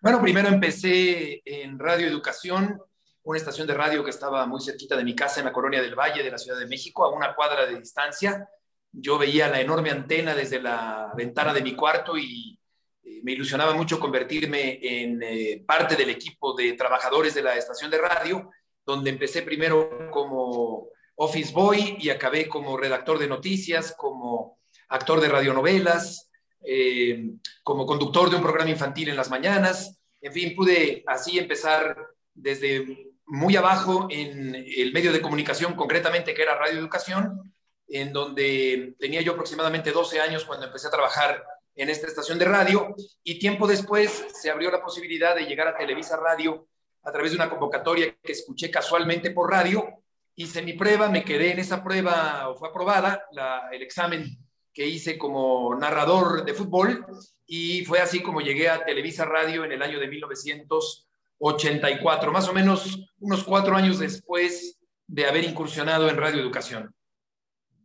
Bueno, 0.00 0.22
primero 0.22 0.48
empecé 0.48 1.42
en 1.44 1.78
Radio 1.78 2.06
Educación, 2.06 2.80
una 3.24 3.38
estación 3.38 3.66
de 3.66 3.74
radio 3.74 4.04
que 4.04 4.10
estaba 4.10 4.46
muy 4.46 4.60
cerquita 4.60 4.96
de 4.96 5.02
mi 5.02 5.16
casa 5.16 5.40
en 5.40 5.46
la 5.46 5.52
colonia 5.52 5.82
del 5.82 5.96
Valle 5.96 6.22
de 6.22 6.30
la 6.30 6.38
Ciudad 6.38 6.58
de 6.58 6.68
México, 6.68 7.04
a 7.04 7.12
una 7.12 7.34
cuadra 7.34 7.66
de 7.66 7.78
distancia. 7.78 8.48
Yo 8.92 9.18
veía 9.18 9.48
la 9.48 9.60
enorme 9.60 9.90
antena 9.90 10.34
desde 10.34 10.62
la 10.62 11.12
ventana 11.16 11.52
de 11.52 11.62
mi 11.62 11.74
cuarto 11.74 12.16
y 12.16 12.58
eh, 13.02 13.20
me 13.24 13.32
ilusionaba 13.32 13.74
mucho 13.74 13.98
convertirme 13.98 14.78
en 14.80 15.22
eh, 15.22 15.64
parte 15.66 15.96
del 15.96 16.10
equipo 16.10 16.54
de 16.54 16.74
trabajadores 16.74 17.34
de 17.34 17.42
la 17.42 17.56
estación 17.56 17.90
de 17.90 17.98
radio, 17.98 18.50
donde 18.88 19.10
empecé 19.10 19.42
primero 19.42 20.08
como 20.10 20.88
office 21.16 21.52
boy 21.52 21.98
y 22.00 22.08
acabé 22.08 22.48
como 22.48 22.74
redactor 22.74 23.18
de 23.18 23.28
noticias, 23.28 23.94
como 23.94 24.60
actor 24.88 25.20
de 25.20 25.28
radionovelas, 25.28 26.30
eh, 26.64 27.32
como 27.62 27.84
conductor 27.84 28.30
de 28.30 28.36
un 28.36 28.42
programa 28.42 28.70
infantil 28.70 29.10
en 29.10 29.16
las 29.16 29.28
mañanas. 29.28 29.98
En 30.22 30.32
fin, 30.32 30.56
pude 30.56 31.04
así 31.06 31.38
empezar 31.38 31.98
desde 32.32 33.12
muy 33.26 33.56
abajo 33.56 34.08
en 34.10 34.54
el 34.54 34.90
medio 34.94 35.12
de 35.12 35.20
comunicación, 35.20 35.74
concretamente 35.74 36.32
que 36.32 36.40
era 36.40 36.56
Radio 36.56 36.78
Educación, 36.78 37.52
en 37.88 38.10
donde 38.10 38.94
tenía 38.98 39.20
yo 39.20 39.32
aproximadamente 39.32 39.92
12 39.92 40.18
años 40.18 40.46
cuando 40.46 40.64
empecé 40.64 40.86
a 40.86 40.92
trabajar 40.92 41.44
en 41.74 41.90
esta 41.90 42.06
estación 42.06 42.38
de 42.38 42.46
radio. 42.46 42.94
Y 43.22 43.38
tiempo 43.38 43.66
después 43.66 44.24
se 44.32 44.50
abrió 44.50 44.70
la 44.70 44.82
posibilidad 44.82 45.36
de 45.36 45.44
llegar 45.44 45.68
a 45.68 45.76
Televisa 45.76 46.16
Radio 46.16 46.66
a 47.02 47.12
través 47.12 47.32
de 47.32 47.36
una 47.36 47.50
convocatoria 47.50 48.16
que 48.22 48.32
escuché 48.32 48.70
casualmente 48.70 49.30
por 49.30 49.50
radio. 49.50 49.86
Hice 50.34 50.62
mi 50.62 50.72
prueba, 50.74 51.08
me 51.08 51.24
quedé 51.24 51.52
en 51.52 51.58
esa 51.58 51.82
prueba, 51.82 52.54
fue 52.58 52.68
aprobada 52.68 53.24
el 53.72 53.82
examen 53.82 54.38
que 54.72 54.86
hice 54.86 55.18
como 55.18 55.74
narrador 55.74 56.44
de 56.44 56.54
fútbol 56.54 57.04
y 57.46 57.84
fue 57.84 57.98
así 58.00 58.22
como 58.22 58.40
llegué 58.40 58.68
a 58.68 58.84
Televisa 58.84 59.24
Radio 59.24 59.64
en 59.64 59.72
el 59.72 59.82
año 59.82 59.98
de 59.98 60.06
1984, 60.06 62.32
más 62.32 62.48
o 62.48 62.52
menos 62.52 63.10
unos 63.18 63.42
cuatro 63.42 63.74
años 63.74 63.98
después 63.98 64.78
de 65.06 65.26
haber 65.26 65.42
incursionado 65.44 66.08
en 66.08 66.16
Radio 66.16 66.40
Educación. 66.40 66.94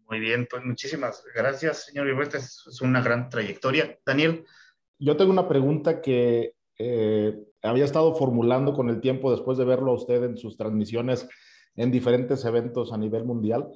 Muy 0.07 0.19
bien, 0.19 0.47
pues 0.47 0.63
muchísimas 0.63 1.23
gracias, 1.33 1.85
señor 1.85 2.07
Iberta. 2.07 2.37
Es 2.37 2.79
una 2.81 3.01
gran 3.01 3.29
trayectoria. 3.29 3.97
Daniel. 4.05 4.45
Yo 4.99 5.17
tengo 5.17 5.31
una 5.31 5.47
pregunta 5.47 6.01
que 6.01 6.53
eh, 6.77 7.35
había 7.63 7.85
estado 7.85 8.13
formulando 8.15 8.73
con 8.73 8.89
el 8.89 9.01
tiempo 9.01 9.31
después 9.31 9.57
de 9.57 9.65
verlo 9.65 9.91
a 9.91 9.95
usted 9.95 10.23
en 10.23 10.37
sus 10.37 10.57
transmisiones 10.57 11.27
en 11.75 11.91
diferentes 11.91 12.45
eventos 12.45 12.93
a 12.93 12.97
nivel 12.97 13.25
mundial. 13.25 13.67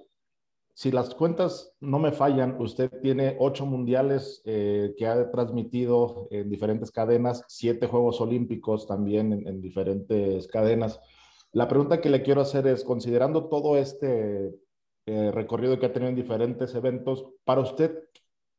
Si 0.73 0.91
las 0.91 1.15
cuentas 1.15 1.73
no 1.79 1.97
me 1.97 2.11
fallan, 2.11 2.61
usted 2.61 2.91
tiene 3.01 3.35
ocho 3.39 3.65
mundiales 3.65 4.43
eh, 4.45 4.93
que 4.95 5.07
ha 5.07 5.31
transmitido 5.31 6.27
en 6.29 6.49
diferentes 6.49 6.91
cadenas, 6.91 7.43
siete 7.47 7.87
Juegos 7.87 8.21
Olímpicos 8.21 8.85
también 8.85 9.33
en, 9.33 9.47
en 9.47 9.59
diferentes 9.59 10.47
cadenas. 10.47 10.99
La 11.51 11.67
pregunta 11.67 11.99
que 11.99 12.11
le 12.11 12.21
quiero 12.21 12.41
hacer 12.41 12.67
es, 12.67 12.83
considerando 12.83 13.47
todo 13.47 13.77
este 13.77 14.53
eh, 15.07 15.31
recorrido 15.31 15.79
que 15.79 15.85
ha 15.85 15.93
tenido 15.93 16.09
en 16.09 16.15
diferentes 16.15 16.75
eventos. 16.75 17.25
Para 17.45 17.61
usted, 17.61 18.03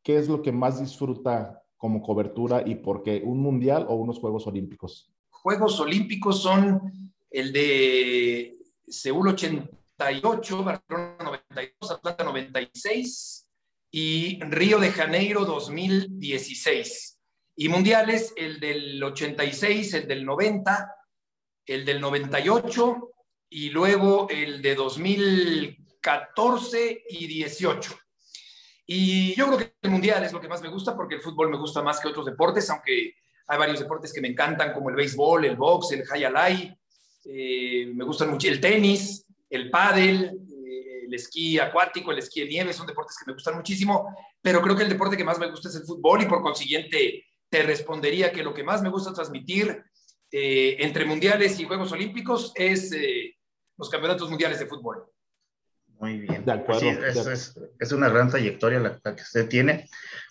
¿qué 0.03 0.17
es 0.17 0.29
lo 0.29 0.43
que 0.43 0.51
más 0.51 0.81
disfruta 0.81 1.63
como 1.77 2.03
cobertura 2.03 2.63
y 2.67 2.77
por 2.77 3.03
qué? 3.03 3.23
¿Un 3.25 3.41
mundial 3.41 3.87
o 3.89 3.95
unos 3.95 4.19
Juegos 4.19 4.47
Olímpicos? 4.47 5.13
Juegos 5.43 5.79
Olímpicos 5.81 6.43
son 6.43 7.13
el 7.31 7.53
de 7.53 8.57
Seúl 8.87 9.29
88, 9.29 10.65
Barcelona 10.65 11.17
92, 11.25 11.91
Atlanta 11.91 12.25
96 12.25 13.49
y 13.91 14.41
Río 14.45 14.79
de 14.79 14.91
Janeiro 14.91 15.45
2016. 15.45 17.19
Y 17.57 17.69
mundiales, 17.69 18.33
el 18.37 18.61
del 18.61 19.03
86, 19.03 19.95
el 19.95 20.09
del 20.09 20.25
90, 20.25 20.95
el 21.67 21.85
del 21.85 22.01
98 22.01 23.11
y 23.51 23.71
luego 23.71 24.29
el 24.31 24.63
de 24.63 24.75
2000 24.75 25.89
14 26.01 27.05
y 27.11 27.27
18. 27.27 27.99
Y 28.87 29.35
yo 29.35 29.47
creo 29.47 29.59
que 29.59 29.75
el 29.83 29.91
mundial 29.91 30.25
es 30.25 30.33
lo 30.33 30.41
que 30.41 30.49
más 30.49 30.63
me 30.63 30.71
gusta 30.71 30.97
porque 30.97 31.17
el 31.17 31.21
fútbol 31.21 31.51
me 31.51 31.59
gusta 31.59 31.83
más 31.83 32.01
que 32.01 32.09
otros 32.09 32.27
deportes, 32.27 32.71
aunque 32.71 33.15
hay 33.49 33.59
varios 33.59 33.81
deportes 33.81 34.13
que 34.13 34.21
me 34.21 34.29
encantan 34.29 34.73
como 34.73 34.91
el 34.91 34.97
béisbol, 34.97 35.47
el 35.47 35.57
box, 35.57 35.93
el 35.93 36.05
high 36.05 36.25
alay, 36.25 36.79
eh, 37.25 37.91
me 37.95 38.05
gustan 38.05 38.31
mucho 38.31 38.49
el 38.49 38.61
tenis, 38.61 39.27
el 39.49 39.71
pádel, 39.71 40.25
eh, 40.25 41.05
el 41.07 41.15
esquí 41.15 41.59
acuático, 41.59 42.13
el 42.13 42.19
esquí 42.19 42.41
de 42.41 42.49
nieve, 42.49 42.73
son 42.75 42.87
deportes 42.87 43.17
que 43.19 43.25
me 43.27 43.33
gustan 43.33 43.57
muchísimo, 43.57 44.15
pero 44.43 44.61
creo 44.61 44.77
que 44.77 44.83
el 44.83 44.91
deporte 44.91 45.17
que 45.17 45.25
más 45.25 45.39
me 45.39 45.51
gusta 45.51 45.69
es 45.69 45.77
el 45.77 45.85
fútbol 45.85 46.23
y 46.23 46.27
por 46.27 46.43
consiguiente 46.43 47.25
te 47.49 47.63
respondería 47.63 48.31
que 48.31 48.43
lo 48.43 48.53
que 48.53 48.63
más 48.63 48.83
me 48.83 48.91
gusta 48.91 49.15
transmitir 49.15 49.83
eh, 50.31 50.77
entre 50.81 51.07
mundiales 51.07 51.59
y 51.59 51.65
Juegos 51.65 51.91
Olímpicos 51.93 52.53
es 52.55 52.95
los 53.79 53.89
campeonatos 53.89 54.29
mundiales 54.29 54.59
de 54.59 54.67
fútbol. 54.67 55.07
Muy 55.99 56.19
bien. 56.19 56.45
De 56.45 56.53
acuerdo. 56.53 56.91
es, 56.91 57.93
una 57.93 58.09
gran 58.09 58.31
trayectoria 58.31 58.79
la, 58.79 59.15
que 59.15 59.23
usted 59.23 59.49
tiene. 59.49 59.89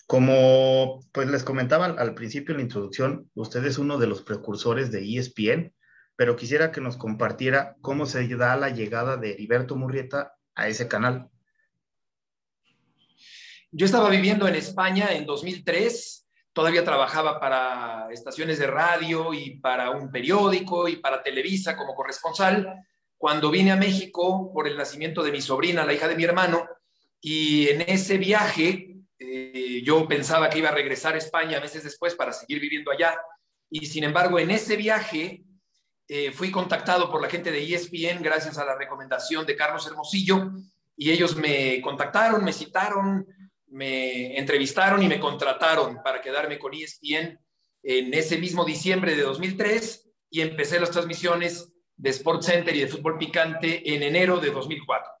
Como 0.08 1.04
pues 1.12 1.28
les 1.28 1.44
comentaba 1.44 1.84
al, 1.84 2.14
principio 2.14 2.52
en 2.52 2.56
la 2.56 2.62
introducción, 2.62 3.30
usted 3.34 3.62
es 3.66 3.76
uno 3.76 3.98
de 3.98 4.06
los 4.06 4.22
precursores 4.22 4.90
de 4.90 5.04
ESPN, 5.04 5.74
pero 6.16 6.34
quisiera 6.34 6.72
que 6.72 6.80
nos 6.80 6.96
compartiera 6.96 7.76
cómo 7.82 8.06
se 8.06 8.26
da 8.26 8.56
la 8.56 8.70
llegada 8.70 9.18
de 9.18 9.32
Heriberto 9.32 9.76
Murrieta 9.76 10.32
a 10.54 10.66
ese 10.66 10.88
canal. 10.88 11.28
Yo 13.70 13.84
estaba 13.84 14.08
viviendo 14.08 14.48
en 14.48 14.54
España 14.54 15.12
en 15.12 15.26
2003, 15.26 16.26
todavía 16.54 16.82
trabajaba 16.82 17.38
para 17.38 18.10
estaciones 18.10 18.58
de 18.58 18.66
radio 18.66 19.34
y 19.34 19.60
para 19.60 19.90
un 19.90 20.10
periódico 20.10 20.88
y 20.88 20.96
para 20.96 21.22
Televisa 21.22 21.76
como 21.76 21.94
corresponsal 21.94 22.82
cuando 23.18 23.50
vine 23.50 23.72
a 23.72 23.76
México 23.76 24.50
por 24.54 24.66
el 24.66 24.78
nacimiento 24.78 25.22
de 25.22 25.32
mi 25.32 25.42
sobrina, 25.42 25.84
la 25.84 25.92
hija 25.92 26.08
de 26.08 26.16
mi 26.16 26.24
hermano, 26.24 26.66
y 27.20 27.68
en 27.68 27.82
ese 27.82 28.16
viaje 28.16 28.87
eh, 29.18 29.82
yo 29.84 30.06
pensaba 30.06 30.48
que 30.48 30.58
iba 30.58 30.68
a 30.68 30.74
regresar 30.74 31.14
a 31.14 31.18
España 31.18 31.60
meses 31.60 31.82
después 31.82 32.14
para 32.14 32.32
seguir 32.32 32.60
viviendo 32.60 32.90
allá, 32.90 33.18
y 33.70 33.86
sin 33.86 34.04
embargo 34.04 34.38
en 34.38 34.50
ese 34.50 34.76
viaje 34.76 35.42
eh, 36.06 36.32
fui 36.32 36.50
contactado 36.50 37.10
por 37.10 37.20
la 37.20 37.28
gente 37.28 37.50
de 37.50 37.62
ESPN 37.62 38.22
gracias 38.22 38.56
a 38.58 38.64
la 38.64 38.76
recomendación 38.76 39.44
de 39.44 39.56
Carlos 39.56 39.86
Hermosillo, 39.86 40.52
y 40.96 41.10
ellos 41.10 41.36
me 41.36 41.80
contactaron, 41.80 42.44
me 42.44 42.52
citaron, 42.52 43.26
me 43.66 44.38
entrevistaron 44.38 45.02
y 45.02 45.08
me 45.08 45.20
contrataron 45.20 46.02
para 46.02 46.20
quedarme 46.20 46.58
con 46.58 46.74
ESPN 46.74 47.38
en 47.82 48.14
ese 48.14 48.38
mismo 48.38 48.64
diciembre 48.64 49.14
de 49.14 49.22
2003 49.22 50.10
y 50.30 50.40
empecé 50.40 50.80
las 50.80 50.90
transmisiones 50.90 51.72
de 51.96 52.10
Sport 52.10 52.42
Center 52.42 52.74
y 52.74 52.80
de 52.80 52.88
fútbol 52.88 53.18
picante 53.18 53.94
en 53.94 54.02
enero 54.02 54.38
de 54.38 54.50
2004. 54.50 55.12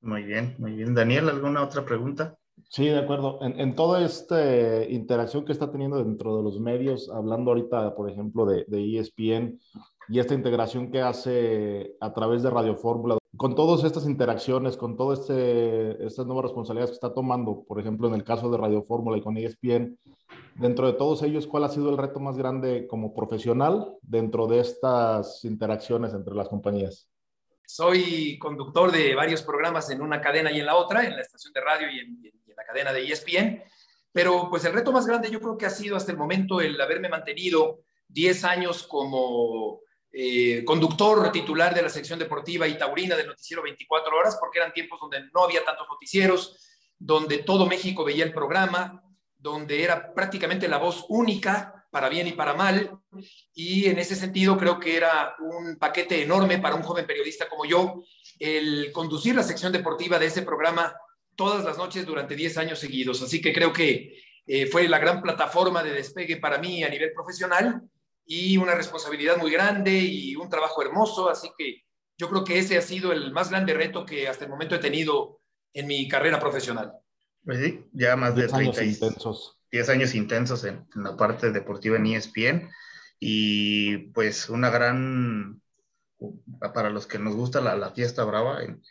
Muy 0.00 0.22
bien, 0.22 0.54
muy 0.58 0.72
bien. 0.72 0.94
Daniel, 0.94 1.28
¿alguna 1.28 1.62
otra 1.62 1.84
pregunta? 1.84 2.36
Sí, 2.68 2.86
de 2.86 2.98
acuerdo. 2.98 3.38
En, 3.40 3.58
en, 3.58 3.74
toda 3.74 4.04
esta 4.04 4.84
interacción 4.84 5.44
que 5.44 5.52
está 5.52 5.70
teniendo 5.70 5.96
dentro 6.04 6.36
de 6.36 6.42
los 6.42 6.60
medios, 6.60 7.10
hablando 7.10 7.50
ahorita, 7.50 7.94
por 7.94 8.10
ejemplo, 8.10 8.44
de, 8.44 8.64
de 8.68 8.98
ESPN 8.98 9.58
y 10.08 10.18
esta 10.18 10.34
integración 10.34 10.90
que 10.90 11.00
hace 11.00 11.96
a 12.00 12.12
través 12.12 12.42
de 12.42 12.50
Radio 12.50 12.76
Fórmula, 12.76 13.18
con 13.36 13.54
todas 13.54 13.84
estas 13.84 14.06
interacciones, 14.06 14.76
con 14.76 14.96
todas 14.96 15.20
este, 15.20 16.04
estas 16.04 16.26
nuevas 16.26 16.44
responsabilidades 16.44 16.90
que 16.90 16.94
está 16.94 17.14
tomando, 17.14 17.64
por 17.66 17.80
ejemplo, 17.80 18.08
en 18.08 18.14
el 18.14 18.24
caso 18.24 18.50
de 18.50 18.58
Radio 18.58 18.82
Fórmula 18.82 19.16
y 19.16 19.22
con 19.22 19.36
ESPN, 19.36 19.98
dentro 20.56 20.86
de 20.86 20.94
todos 20.94 21.22
ellos, 21.22 21.46
¿cuál 21.46 21.64
ha 21.64 21.68
sido 21.68 21.88
el 21.90 21.98
reto 21.98 22.20
más 22.20 22.36
grande 22.36 22.86
como 22.86 23.14
profesional 23.14 23.96
dentro 24.02 24.46
de 24.46 24.60
estas 24.60 25.44
interacciones 25.44 26.12
entre 26.14 26.34
las 26.34 26.48
compañías? 26.48 27.08
Soy 27.70 28.38
conductor 28.38 28.90
de 28.90 29.14
varios 29.14 29.42
programas 29.42 29.90
en 29.90 30.00
una 30.00 30.22
cadena 30.22 30.50
y 30.50 30.58
en 30.58 30.64
la 30.64 30.76
otra, 30.76 31.04
en 31.04 31.14
la 31.14 31.20
estación 31.20 31.52
de 31.52 31.60
radio 31.60 31.90
y 31.90 31.98
en, 31.98 32.32
la 32.56 32.64
cadena 32.64 32.94
de 32.94 33.04
ESPN, 33.04 33.62
pero 34.10 34.48
pues 34.48 34.64
el 34.64 34.72
reto 34.72 34.90
más 34.90 35.06
grande 35.06 35.30
yo 35.30 35.38
creo 35.38 35.58
que 35.58 35.66
ha 35.66 35.70
sido 35.70 35.94
hasta 35.94 36.10
el 36.10 36.16
momento 36.16 36.62
el 36.62 36.80
haberme 36.80 37.10
mantenido 37.10 37.80
10 38.08 38.44
años 38.44 38.84
como 38.84 39.80
eh, 40.10 40.64
conductor 40.64 41.30
titular 41.30 41.74
de 41.74 41.82
la 41.82 41.90
sección 41.90 42.18
deportiva 42.18 42.66
y 42.66 42.78
taurina 42.78 43.14
del 43.14 43.26
noticiero 43.26 43.62
24 43.62 44.16
horas, 44.16 44.38
porque 44.40 44.60
eran 44.60 44.72
tiempos 44.72 44.98
donde 44.98 45.28
no 45.34 45.44
había 45.44 45.62
tantos 45.62 45.86
noticieros, 45.90 46.56
donde 46.98 47.38
todo 47.38 47.66
México 47.66 48.02
veía 48.02 48.24
el 48.24 48.32
programa, 48.32 49.04
donde 49.36 49.84
era 49.84 50.14
prácticamente 50.14 50.68
la 50.68 50.78
voz 50.78 51.04
única, 51.10 51.77
para 51.90 52.08
bien 52.08 52.26
y 52.26 52.32
para 52.32 52.54
mal, 52.54 52.98
y 53.54 53.86
en 53.86 53.98
ese 53.98 54.14
sentido 54.14 54.56
creo 54.58 54.78
que 54.78 54.96
era 54.96 55.34
un 55.40 55.76
paquete 55.76 56.22
enorme 56.22 56.58
para 56.58 56.74
un 56.74 56.82
joven 56.82 57.06
periodista 57.06 57.48
como 57.48 57.64
yo 57.64 58.02
el 58.38 58.92
conducir 58.92 59.34
la 59.34 59.42
sección 59.42 59.72
deportiva 59.72 60.18
de 60.18 60.26
ese 60.26 60.42
programa 60.42 60.94
todas 61.34 61.64
las 61.64 61.78
noches 61.78 62.04
durante 62.04 62.34
10 62.34 62.58
años 62.58 62.78
seguidos. 62.78 63.22
Así 63.22 63.40
que 63.40 63.52
creo 63.52 63.72
que 63.72 64.20
eh, 64.46 64.66
fue 64.66 64.88
la 64.88 64.98
gran 64.98 65.22
plataforma 65.22 65.82
de 65.82 65.92
despegue 65.92 66.36
para 66.38 66.58
mí 66.58 66.82
a 66.82 66.88
nivel 66.88 67.12
profesional 67.12 67.82
y 68.26 68.56
una 68.56 68.74
responsabilidad 68.74 69.36
muy 69.36 69.50
grande 69.50 69.92
y 69.92 70.34
un 70.36 70.50
trabajo 70.50 70.82
hermoso. 70.82 71.30
Así 71.30 71.48
que 71.56 71.84
yo 72.18 72.28
creo 72.28 72.44
que 72.44 72.58
ese 72.58 72.76
ha 72.76 72.82
sido 72.82 73.12
el 73.12 73.32
más 73.32 73.50
grande 73.50 73.72
reto 73.72 74.04
que 74.04 74.26
hasta 74.26 74.44
el 74.44 74.50
momento 74.50 74.74
he 74.74 74.80
tenido 74.80 75.40
en 75.72 75.86
mi 75.86 76.08
carrera 76.08 76.40
profesional. 76.40 76.92
Pues 77.44 77.60
sí, 77.60 77.84
ya 77.92 78.16
más 78.16 78.34
de 78.34 78.48
30 78.48 78.58
años 78.58 78.82
intensos. 78.82 79.57
10 79.70 79.88
años 79.88 80.14
intensos 80.14 80.64
en, 80.64 80.86
la 80.94 81.16
parte 81.16 81.50
deportiva 81.50 81.96
en 81.96 82.06
ESPN 82.06 82.70
y 83.20 83.98
pues 84.12 84.48
una 84.48 84.70
gran, 84.70 85.60
para 86.74 86.90
los 86.90 87.06
que 87.06 87.18
nos 87.18 87.34
gusta 87.34 87.60
la, 87.60 87.90
fiesta 87.92 88.24
brava, 88.24 88.62
en, 88.62 88.82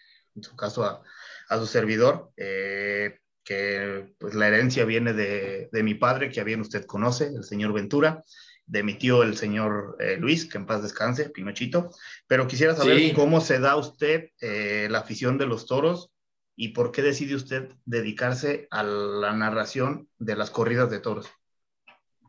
su 0.42 0.56
caso 0.56 0.84
a, 0.86 1.58
su 1.58 1.66
servidor, 1.66 2.32
eh, 2.38 3.20
que 3.44 4.14
pues 4.20 4.36
la 4.36 4.48
herencia 4.48 4.86
viene 4.86 5.14
de, 5.14 5.70
de, 5.72 5.84
mi 5.84 5.96
padre, 5.96 6.30
que 6.30 6.44
bien 6.44 6.62
usted 6.62 6.86
conoce, 6.86 7.28
el 7.28 7.44
señor 7.44 7.74
Ventura, 7.74 8.24
de 8.68 8.84
mi 8.84 8.96
tío, 8.96 9.24
el 9.24 9.38
señor 9.38 9.96
eh, 10.00 10.18
Luis, 10.18 10.46
que 10.46 10.58
en 10.58 10.66
paz 10.66 10.84
descanse, 10.84 11.30
Pinochito, 11.30 11.90
pero 12.28 12.48
quisiera 12.48 12.76
saber 12.76 13.14
cómo 13.14 13.40
se 13.40 13.60
da 13.60 13.78
usted 13.78 14.32
eh, 14.42 14.88
la 14.92 15.00
afición 15.00 15.38
de 15.38 15.46
los 15.46 15.66
toros 15.66 16.12
y 16.60 16.70
por 16.70 16.92
qué 16.92 17.04
decide 17.04 17.36
usted 17.36 17.70
dedicarse 17.86 18.68
a 18.72 18.82
la 18.84 19.32
narración 19.32 20.10
de 20.18 20.36
las 20.36 20.50
corridas 20.50 20.90
de 20.90 21.00
toros. 21.00 21.30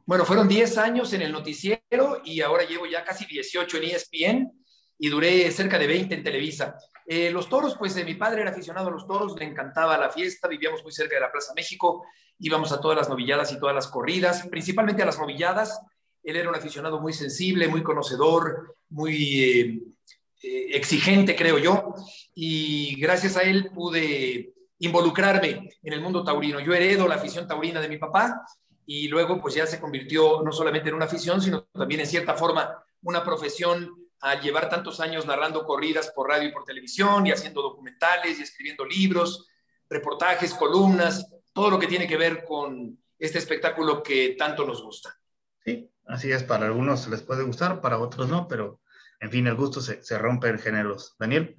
Bueno, 0.05 0.25
fueron 0.25 0.47
10 0.47 0.79
años 0.79 1.13
en 1.15 1.23
el 1.23 1.33
noticiero 1.33 2.21
y 2.25 2.43
ahora 2.43 2.65
llevo 2.65 2.87
ya 2.87 3.05
casi 3.05 3.25
18 3.25 3.79
en 3.79 3.85
ESPN 3.85 4.65
y 4.99 5.09
duré 5.09 5.51
cerca 5.51 5.79
de 5.79 5.87
20 5.87 6.15
en 6.15 6.23
Televisa. 6.23 6.77
Eh, 7.07 7.31
los 7.31 7.49
toros, 7.49 7.77
pues 7.79 7.97
mi 8.05 8.15
padre 8.15 8.43
era 8.43 8.51
aficionado 8.51 8.89
a 8.89 8.91
los 8.91 9.07
toros, 9.07 9.35
le 9.39 9.47
encantaba 9.47 9.97
la 9.97 10.11
fiesta, 10.11 10.47
vivíamos 10.47 10.83
muy 10.83 10.93
cerca 10.93 11.15
de 11.15 11.23
la 11.23 11.33
Plaza 11.33 11.55
México, 11.57 12.05
íbamos 12.39 12.71
a 12.71 12.81
todas 12.81 12.99
las 12.99 13.09
novilladas 13.09 13.51
y 13.53 13.59
todas 13.59 13.75
las 13.75 13.89
corridas, 13.89 14.47
principalmente 14.49 15.03
a 15.03 15.07
las 15.07 15.19
novilladas. 15.19 15.81
Él 16.23 16.37
era 16.37 16.51
un 16.51 16.55
aficionado 16.55 17.01
muy 17.01 17.15
sensible, 17.15 17.69
muy 17.69 17.83
conocedor, 17.83 18.77
muy 18.91 19.97
eh, 20.43 20.69
exigente, 20.73 21.35
creo 21.35 21.59
yo, 21.59 21.95
y 22.35 23.01
gracias 23.01 23.37
a 23.37 23.43
él 23.43 23.71
pude 23.75 24.53
involucrarme 24.79 25.69
en 25.83 25.93
el 25.93 26.01
mundo 26.01 26.25
taurino. 26.25 26.61
Yo 26.61 26.73
heredo 26.75 27.09
la 27.09 27.17
afición 27.17 27.49
taurina 27.49 27.81
de 27.81 27.89
mi 27.89 27.99
papá 27.99 28.45
y 28.87 29.09
luego 29.09 29.41
pues 29.41 29.55
ya 29.55 29.67
se 29.67 29.81
convirtió 29.81 30.43
no 30.43 30.53
solamente 30.53 30.89
en 30.89 30.95
una 30.95 31.07
afición, 31.07 31.43
sino 31.43 31.65
también 31.65 32.01
en 32.01 32.07
cierta 32.07 32.35
forma 32.35 32.83
una 33.03 33.25
profesión 33.25 33.95
al 34.21 34.41
llevar 34.41 34.69
tantos 34.69 35.01
años 35.01 35.27
narrando 35.27 35.65
corridas 35.65 36.11
por 36.11 36.29
radio 36.29 36.49
y 36.49 36.53
por 36.53 36.65
televisión 36.65 37.27
y 37.27 37.33
haciendo 37.33 37.63
documentales 37.63 38.39
y 38.39 38.43
escribiendo 38.43 38.85
libros, 38.85 39.47
reportajes, 39.89 40.55
columnas, 40.55 41.29
todo 41.53 41.71
lo 41.71 41.79
que 41.79 41.87
tiene 41.87 42.07
que 42.07 42.17
ver 42.17 42.45
con 42.45 42.99
este 43.19 43.39
espectáculo 43.39 44.03
que 44.03 44.37
tanto 44.39 44.65
nos 44.65 44.83
gusta. 44.83 45.19
Sí, 45.65 45.91
así 46.07 46.31
es, 46.31 46.43
para 46.45 46.67
algunos 46.67 47.09
les 47.09 47.23
puede 47.23 47.43
gustar, 47.43 47.81
para 47.81 47.99
otros 47.99 48.29
no, 48.29 48.49
pero 48.49 48.81
en 49.21 49.31
fin, 49.31 49.47
el 49.47 49.57
gusto 49.57 49.81
se, 49.81 50.03
se 50.03 50.19
rompe 50.19 50.49
en 50.49 50.59
géneros. 50.59 51.17
Daniel. 51.19 51.57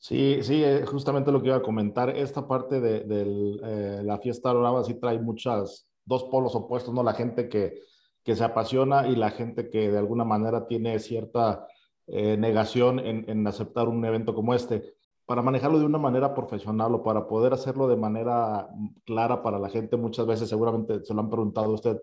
Sí, 0.00 0.38
sí, 0.42 0.64
eh, 0.64 0.86
justamente 0.86 1.30
lo 1.30 1.42
que 1.42 1.48
iba 1.48 1.56
a 1.56 1.62
comentar, 1.62 2.08
esta 2.08 2.48
parte 2.48 2.80
de, 2.80 3.04
eh, 3.06 4.02
la 4.02 4.18
fiesta 4.18 4.50
brava 4.50 4.82
sí 4.82 4.94
trae 4.94 5.18
muchas, 5.18 5.86
dos 6.06 6.24
polos 6.24 6.54
opuestos, 6.54 6.94
¿no? 6.94 7.02
La 7.02 7.12
gente 7.12 7.50
que, 7.50 7.82
que 8.24 8.34
se 8.34 8.42
apasiona 8.42 9.08
y 9.08 9.14
la 9.14 9.30
gente 9.30 9.68
que 9.68 9.90
de 9.90 9.98
alguna 9.98 10.24
manera 10.24 10.66
tiene 10.66 10.98
cierta 11.00 11.66
eh, 12.06 12.38
negación 12.38 12.98
en, 12.98 13.28
en, 13.28 13.46
aceptar 13.46 13.88
un 13.88 14.02
evento 14.06 14.34
como 14.34 14.54
este. 14.54 14.94
Para 15.26 15.42
manejarlo 15.42 15.78
de 15.78 15.84
una 15.84 15.98
manera 15.98 16.34
profesional 16.34 16.94
o 16.94 17.02
para 17.02 17.28
poder 17.28 17.52
hacerlo 17.52 17.86
de 17.86 17.96
manera 17.96 18.68
clara 19.04 19.42
para 19.42 19.58
la 19.58 19.68
gente, 19.68 19.98
muchas 19.98 20.26
veces 20.26 20.48
seguramente 20.48 21.04
se 21.04 21.12
lo 21.12 21.20
han 21.20 21.28
preguntado 21.28 21.66
a 21.66 21.74
usted 21.74 22.00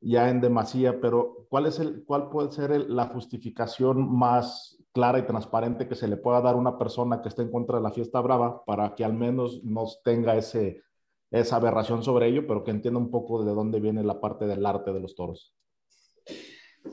ya 0.00 0.28
en 0.30 0.40
demasía, 0.40 1.00
pero 1.00 1.46
¿cuál, 1.48 1.66
es 1.66 1.78
el, 1.78 2.04
cuál 2.04 2.30
puede 2.30 2.52
ser 2.52 2.70
la 2.88 3.06
justificación 3.06 4.10
más 4.16 4.78
clara 4.92 5.18
y 5.18 5.26
transparente 5.26 5.88
que 5.88 5.94
se 5.94 6.08
le 6.08 6.16
pueda 6.16 6.40
dar 6.40 6.54
a 6.54 6.58
una 6.58 6.78
persona 6.78 7.20
que 7.20 7.28
esté 7.28 7.42
en 7.42 7.50
contra 7.50 7.78
de 7.78 7.82
la 7.82 7.90
fiesta 7.90 8.20
brava 8.20 8.64
para 8.64 8.94
que 8.94 9.04
al 9.04 9.14
menos 9.14 9.62
no 9.64 9.86
tenga 10.04 10.36
ese, 10.36 10.82
esa 11.30 11.56
aberración 11.56 12.02
sobre 12.02 12.28
ello, 12.28 12.46
pero 12.46 12.64
que 12.64 12.70
entienda 12.70 12.98
un 12.98 13.10
poco 13.10 13.44
de 13.44 13.52
dónde 13.52 13.80
viene 13.80 14.02
la 14.02 14.20
parte 14.20 14.46
del 14.46 14.64
arte 14.64 14.92
de 14.92 15.00
los 15.00 15.14
toros? 15.14 15.54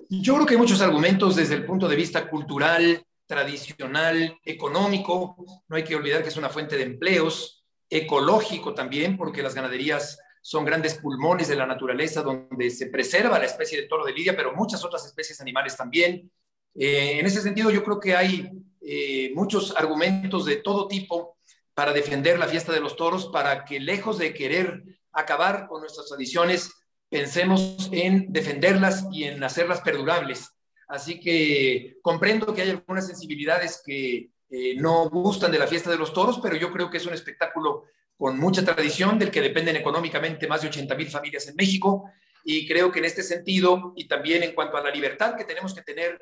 Yo 0.10 0.36
creo 0.36 0.46
que 0.46 0.54
hay 0.56 0.60
muchos 0.60 0.82
argumentos 0.82 1.36
desde 1.36 1.56
el 1.56 1.66
punto 1.66 1.88
de 1.88 1.96
vista 1.96 2.30
cultural, 2.30 3.04
tradicional, 3.26 4.38
económico. 4.44 5.36
No 5.68 5.76
hay 5.76 5.84
que 5.84 5.96
olvidar 5.96 6.22
que 6.22 6.30
es 6.30 6.38
una 6.38 6.50
fuente 6.50 6.76
de 6.76 6.84
empleos, 6.84 7.66
ecológico 7.90 8.74
también, 8.74 9.16
porque 9.16 9.44
las 9.44 9.56
ganaderías 9.56 10.20
son 10.46 10.64
grandes 10.64 10.94
pulmones 11.00 11.48
de 11.48 11.56
la 11.56 11.66
naturaleza 11.66 12.22
donde 12.22 12.70
se 12.70 12.86
preserva 12.86 13.40
la 13.40 13.46
especie 13.46 13.82
de 13.82 13.88
toro 13.88 14.06
de 14.06 14.14
lidia, 14.14 14.36
pero 14.36 14.54
muchas 14.54 14.86
otras 14.86 15.04
especies 15.04 15.42
animales 15.42 15.76
también. 15.76 16.32
Eh, 16.76 17.18
en 17.18 17.26
ese 17.26 17.42
sentido, 17.42 17.72
yo 17.72 17.84
creo 17.84 18.00
que 18.00 18.16
hay 18.16 18.52
eh, 18.80 19.32
muchos 19.34 19.76
argumentos 19.76 20.46
de 20.46 20.58
todo 20.58 20.88
tipo 20.88 21.40
para 21.74 21.94
defender 21.94 22.38
la 22.38 22.46
fiesta 22.46 22.72
de 22.72 22.80
los 22.80 22.96
toros, 22.96 23.26
para 23.34 23.66
que 23.66 23.80
lejos 23.80 24.20
de 24.20 24.36
querer 24.36 24.84
acabar 25.12 25.66
con 25.68 25.82
nuestras 25.82 26.10
tradiciones, 26.10 26.72
pensemos 27.10 27.90
en 27.92 28.32
defenderlas 28.32 29.08
y 29.12 29.24
en 29.24 29.44
hacerlas 29.44 29.82
perdurables. 29.82 30.52
Así 30.88 31.20
que 31.20 31.98
comprendo 32.04 32.54
que 32.54 32.62
hay 32.62 32.70
algunas 32.70 33.08
sensibilidades 33.08 33.82
que 33.84 34.30
eh, 34.52 34.76
no 34.76 35.10
gustan 35.10 35.52
de 35.52 35.58
la 35.58 35.66
fiesta 35.66 35.90
de 35.90 35.98
los 35.98 36.14
toros, 36.14 36.40
pero 36.40 36.56
yo 36.56 36.72
creo 36.72 36.92
que 36.92 36.98
es 36.98 37.06
un 37.08 37.16
espectáculo 37.16 37.86
con 38.18 38.40
mucha 38.40 38.64
tradición, 38.64 39.20
del 39.20 39.32
que 39.32 39.42
dependen 39.42 39.76
económicamente 39.76 40.48
más 40.48 40.62
de 40.62 40.70
80 40.70 40.96
mil 40.96 41.10
familias 41.10 41.48
en 41.48 41.56
México. 41.56 42.10
Y 42.44 42.68
creo 42.68 42.92
que 42.92 43.00
en 43.00 43.06
este 43.06 43.24
sentido, 43.24 43.94
y 43.96 44.08
también 44.08 44.44
en 44.44 44.54
cuanto 44.54 44.78
a 44.78 44.84
la 44.84 44.92
libertad 44.92 45.36
que 45.36 45.44
tenemos 45.44 45.74
que 45.74 45.82
tener 45.82 46.20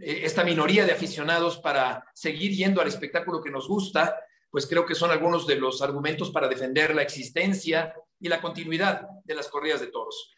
eh, 0.00 0.20
esta 0.24 0.44
minoría 0.44 0.84
de 0.84 0.92
aficionados 0.92 1.58
para 1.58 2.04
seguir 2.14 2.52
yendo 2.52 2.80
al 2.80 2.88
espectáculo 2.88 3.42
que 3.42 3.50
nos 3.50 3.68
gusta, 3.68 4.16
pues 4.50 4.66
creo 4.66 4.86
que 4.86 4.94
son 4.94 5.10
algunos 5.10 5.46
de 5.46 5.56
los 5.56 5.82
argumentos 5.82 6.30
para 6.30 6.48
defender 6.48 6.94
la 6.94 7.02
existencia 7.02 7.94
y 8.18 8.28
la 8.28 8.40
continuidad 8.40 9.06
de 9.24 9.34
las 9.34 9.48
corridas 9.48 9.80
de 9.80 9.88
toros. 9.88 10.32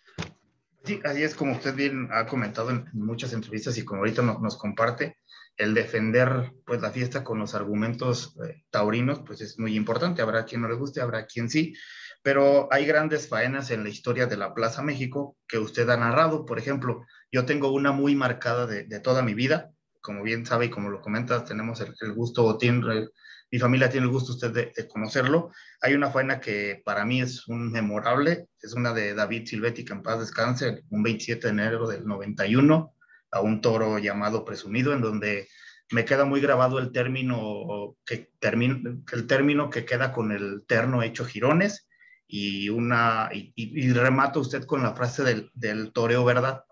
Sí, 0.85 1.01
así 1.05 1.23
es 1.23 1.35
como 1.35 1.53
usted 1.53 1.75
bien 1.75 2.09
ha 2.11 2.27
comentado 2.27 2.71
en 2.71 2.89
muchas 2.93 3.33
entrevistas 3.33 3.77
y 3.77 3.85
como 3.85 4.01
ahorita 4.01 4.23
nos, 4.23 4.41
nos 4.41 4.57
comparte, 4.57 5.19
el 5.59 5.75
defender 5.75 6.53
pues 6.65 6.81
la 6.81 6.91
fiesta 6.91 7.25
con 7.25 7.41
los 7.41 7.55
argumentos 7.55 8.37
eh, 8.45 8.63
taurinos 8.71 9.21
pues 9.27 9.41
es 9.41 9.59
muy 9.59 9.75
importante, 9.75 10.23
habrá 10.23 10.45
quien 10.45 10.63
no 10.63 10.69
le 10.69 10.77
guste, 10.77 11.01
habrá 11.01 11.27
quien 11.27 11.51
sí, 11.51 11.75
pero 12.23 12.73
hay 12.73 12.87
grandes 12.87 13.29
faenas 13.29 13.71
en 13.71 13.83
la 13.83 13.91
historia 13.91 14.27
de 14.27 14.37
la 14.37 14.55
Plaza 14.55 14.83
México 14.83 15.37
que 15.49 15.59
usted 15.59 15.89
ha 15.91 15.97
narrado, 15.97 16.47
por 16.47 16.59
ejemplo, 16.59 17.05
yo 17.31 17.45
tengo 17.45 17.73
una 17.73 17.91
muy 17.91 18.15
marcada 18.15 18.67
de, 18.67 19.01
toda 19.01 19.23
mi 19.23 19.35
vida, 19.35 19.73
como 20.01 20.23
bien 20.23 20.47
sabe 20.47 20.67
y 20.67 20.71
como 20.71 20.91
lo 20.91 21.01
comentas, 21.01 21.45
tenemos 21.45 21.81
el, 21.81 22.13
gusto, 22.13 22.45
o 22.45 22.57
tiene, 22.57 23.09
mi 23.51 23.59
familia 23.59 23.91
tiene 23.91 24.07
el 24.07 24.13
gusto 24.13 24.33
usted 24.33 24.53
de, 24.53 24.73
de, 24.77 24.89
conocerlo, 24.89 25.51
hay 25.81 25.95
una 25.95 26.11
faena 26.11 26.41
que 26.41 26.81
para 26.85 27.05
mí 27.05 27.21
es 27.21 27.49
un 27.49 27.73
memorable, 27.73 28.47
es 28.63 28.75
una 28.75 28.93
de 28.93 29.15
David 29.15 29.47
Silvetti, 29.47 29.85
que 29.85 29.93
en 29.93 30.03
paz 30.03 30.21
descanse, 30.21 30.85
un 30.91 31.03
27 31.03 31.49
de 31.49 31.53
enero 31.53 31.89
del 31.89 32.07
91, 32.07 32.95
a 33.31 33.41
un 33.41 33.61
toro 33.61 33.99
llamado 33.99 34.45
presumido, 34.45 34.93
en 34.93 35.01
donde 35.01 35.49
me 35.91 36.05
queda 36.05 36.25
muy 36.25 36.41
grabado 36.41 36.79
el 36.79 36.93
término 36.93 37.97
que, 38.05 38.31
el 38.41 39.27
término 39.27 39.71
que 39.71 39.85
queda 39.85 40.13
con 40.13 40.33
el 40.33 40.65
terno 40.67 41.03
hecho 41.03 41.25
girones 41.25 41.89
y, 42.27 42.69
una, 42.69 43.31
y, 43.33 43.93
remata 43.93 44.39
usted 44.39 44.65
con 44.65 44.83
la 44.83 44.95
frase 44.95 45.25
del, 45.25 45.51
del 45.55 45.93
toreo, 45.93 46.25
¿verdad? 46.25 46.65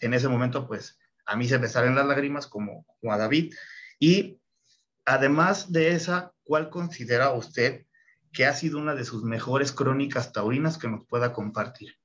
En 0.00 0.12
ese 0.12 0.28
momento, 0.28 0.66
pues 0.66 0.98
a 1.24 1.36
mí 1.36 1.46
se 1.48 1.58
me 1.58 1.68
salen 1.68 1.94
las 1.94 2.06
lágrimas 2.06 2.46
como, 2.46 2.84
como 3.00 3.12
a 3.12 3.18
David. 3.18 3.54
Y 4.00 4.40
además 5.04 5.72
de 5.72 5.92
esa, 5.92 6.32
¿cuál 6.42 6.68
considera 6.68 7.30
usted 7.30 7.86
que 8.32 8.44
ha 8.44 8.54
sido 8.54 8.78
una 8.78 8.94
de 8.94 9.04
sus 9.04 9.22
mejores 9.22 9.72
crónicas 9.72 10.32
taurinas 10.32 10.78
que 10.78 10.88
nos 10.88 11.06
pueda 11.06 11.32
compartir? 11.32 11.96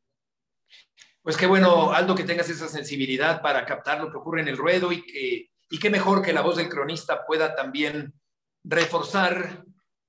Pues 1.24 1.38
qué 1.38 1.46
bueno, 1.46 1.92
Aldo, 1.94 2.16
que 2.16 2.24
tengas 2.24 2.50
esa 2.50 2.68
sensibilidad 2.68 3.42
para 3.42 3.66
captar 3.66 4.02
lo 4.02 4.10
que 4.10 4.18
ocurre 4.18 4.42
en 4.42 4.48
el 4.48 4.58
ruedo 4.58 4.92
y 4.92 5.04
que, 5.04 5.52
y 5.70 5.80
qué 5.80 5.90
mejor 5.90 6.22
que 6.22 6.34
la 6.34 6.42
voz 6.42 6.58
del 6.58 6.70
cronista 6.70 7.26
pueda 7.26 7.56
también 7.56 8.14
reforzar 8.64 9.64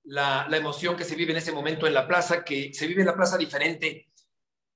la, 0.05 0.47
la, 0.49 0.57
emoción 0.57 0.97
que 0.97 1.05
se 1.05 1.15
vive 1.15 1.33
en 1.33 1.39
ese 1.39 1.53
momento 1.53 1.87
en 1.87 1.95
la 1.95 2.09
plaza, 2.09 2.45
que 2.45 2.73
se 2.73 2.87
vive 2.87 3.03
en 3.03 3.07
la 3.07 3.15
plaza 3.15 3.37
diferente 3.37 4.09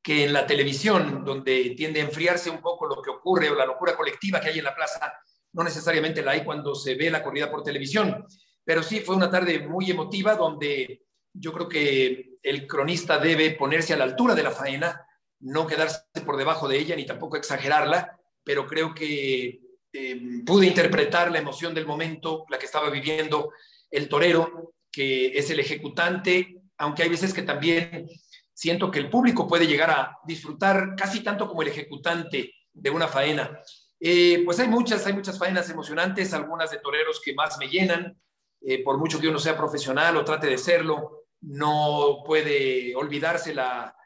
que 0.06 0.26
en 0.26 0.32
la 0.32 0.46
televisión, 0.46 1.24
donde 1.24 1.74
tiende 1.76 2.00
a 2.00 2.04
enfriarse 2.04 2.48
un 2.48 2.60
poco 2.60 2.86
lo 2.86 3.02
que 3.02 3.10
ocurre 3.10 3.50
o 3.50 3.56
la 3.56 3.66
locura 3.66 3.96
colectiva 3.96 4.38
que 4.38 4.50
hay 4.50 4.58
en 4.60 4.64
la 4.64 4.72
plaza, 4.72 5.12
no 5.52 5.64
necesariamente 5.64 6.22
la 6.22 6.30
hay 6.30 6.44
cuando 6.44 6.76
se 6.76 6.94
ve 6.94 7.10
la 7.10 7.24
corrida 7.24 7.50
por 7.50 7.64
televisión. 7.64 8.24
Pero 8.62 8.84
sí 8.84 9.00
fue 9.00 9.16
una 9.16 9.28
tarde 9.28 9.66
muy 9.66 9.90
emotiva 9.90 10.36
donde 10.36 11.02
yo 11.32 11.52
creo 11.52 11.68
que 11.68 12.38
el 12.40 12.68
cronista 12.68 13.18
debe 13.18 13.50
ponerse 13.52 13.94
a 13.94 13.96
la 13.96 14.04
altura 14.04 14.36
de 14.36 14.44
la 14.44 14.52
faena, 14.52 15.05
no 15.46 15.66
quedarse 15.66 16.00
por 16.24 16.36
debajo 16.36 16.66
de 16.66 16.78
ella 16.78 16.96
ni 16.96 17.06
tampoco 17.06 17.36
exagerarla, 17.36 18.18
pero 18.42 18.66
creo 18.66 18.92
que 18.94 19.60
eh, 19.92 20.20
pude 20.44 20.66
interpretar 20.66 21.30
la 21.30 21.38
emoción 21.38 21.72
del 21.72 21.86
momento, 21.86 22.44
la 22.50 22.58
que 22.58 22.66
estaba 22.66 22.90
viviendo 22.90 23.52
el 23.90 24.08
torero, 24.08 24.74
que 24.90 25.38
es 25.38 25.48
el 25.50 25.60
ejecutante, 25.60 26.62
aunque 26.78 27.04
hay 27.04 27.08
veces 27.08 27.32
que 27.32 27.42
también 27.42 28.08
siento 28.52 28.90
que 28.90 28.98
el 28.98 29.08
público 29.08 29.46
puede 29.46 29.68
llegar 29.68 29.90
a 29.90 30.18
disfrutar 30.26 30.96
casi 30.96 31.20
tanto 31.20 31.46
como 31.46 31.62
el 31.62 31.68
ejecutante 31.68 32.52
de 32.72 32.90
una 32.90 33.06
faena. 33.06 33.60
Eh, 34.00 34.42
pues 34.44 34.58
hay 34.58 34.66
muchas, 34.66 35.06
hay 35.06 35.12
muchas 35.12 35.38
faenas 35.38 35.70
emocionantes, 35.70 36.34
algunas 36.34 36.72
de 36.72 36.78
toreros 36.78 37.20
que 37.24 37.34
más 37.34 37.56
me 37.58 37.68
llenan, 37.68 38.20
eh, 38.62 38.82
por 38.82 38.98
mucho 38.98 39.20
que 39.20 39.28
uno 39.28 39.38
sea 39.38 39.56
profesional 39.56 40.16
o 40.16 40.24
trate 40.24 40.48
de 40.48 40.58
serlo, 40.58 41.26
no 41.40 42.24
puede 42.26 42.96
olvidarse 42.96 43.54
la, 43.54 43.96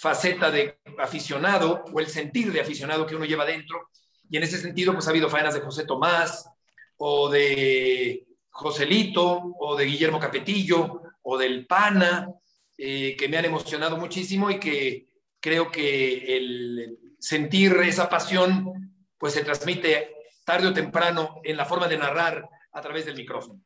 faceta 0.00 0.50
de 0.50 0.78
aficionado 0.98 1.84
o 1.92 2.00
el 2.00 2.06
sentir 2.06 2.52
de 2.52 2.60
aficionado 2.60 3.06
que 3.06 3.16
uno 3.16 3.24
lleva 3.24 3.44
dentro. 3.44 3.90
Y 4.30 4.36
en 4.36 4.42
ese 4.42 4.58
sentido, 4.58 4.92
pues 4.92 5.06
ha 5.06 5.10
habido 5.10 5.28
faenas 5.28 5.54
de 5.54 5.60
José 5.60 5.84
Tomás 5.84 6.48
o 6.96 7.28
de 7.28 8.26
Joselito 8.50 9.54
o 9.58 9.76
de 9.76 9.84
Guillermo 9.84 10.20
Capetillo 10.20 11.02
o 11.22 11.38
del 11.38 11.66
Pana, 11.66 12.28
eh, 12.76 13.16
que 13.16 13.28
me 13.28 13.38
han 13.38 13.46
emocionado 13.46 13.96
muchísimo 13.96 14.50
y 14.50 14.60
que 14.60 15.08
creo 15.40 15.70
que 15.70 16.36
el 16.36 16.98
sentir 17.18 17.72
esa 17.78 18.08
pasión, 18.08 18.94
pues 19.18 19.34
se 19.34 19.44
transmite 19.44 20.14
tarde 20.44 20.68
o 20.68 20.74
temprano 20.74 21.40
en 21.42 21.56
la 21.56 21.64
forma 21.64 21.88
de 21.88 21.98
narrar 21.98 22.48
a 22.72 22.80
través 22.80 23.04
del 23.04 23.16
micrófono. 23.16 23.60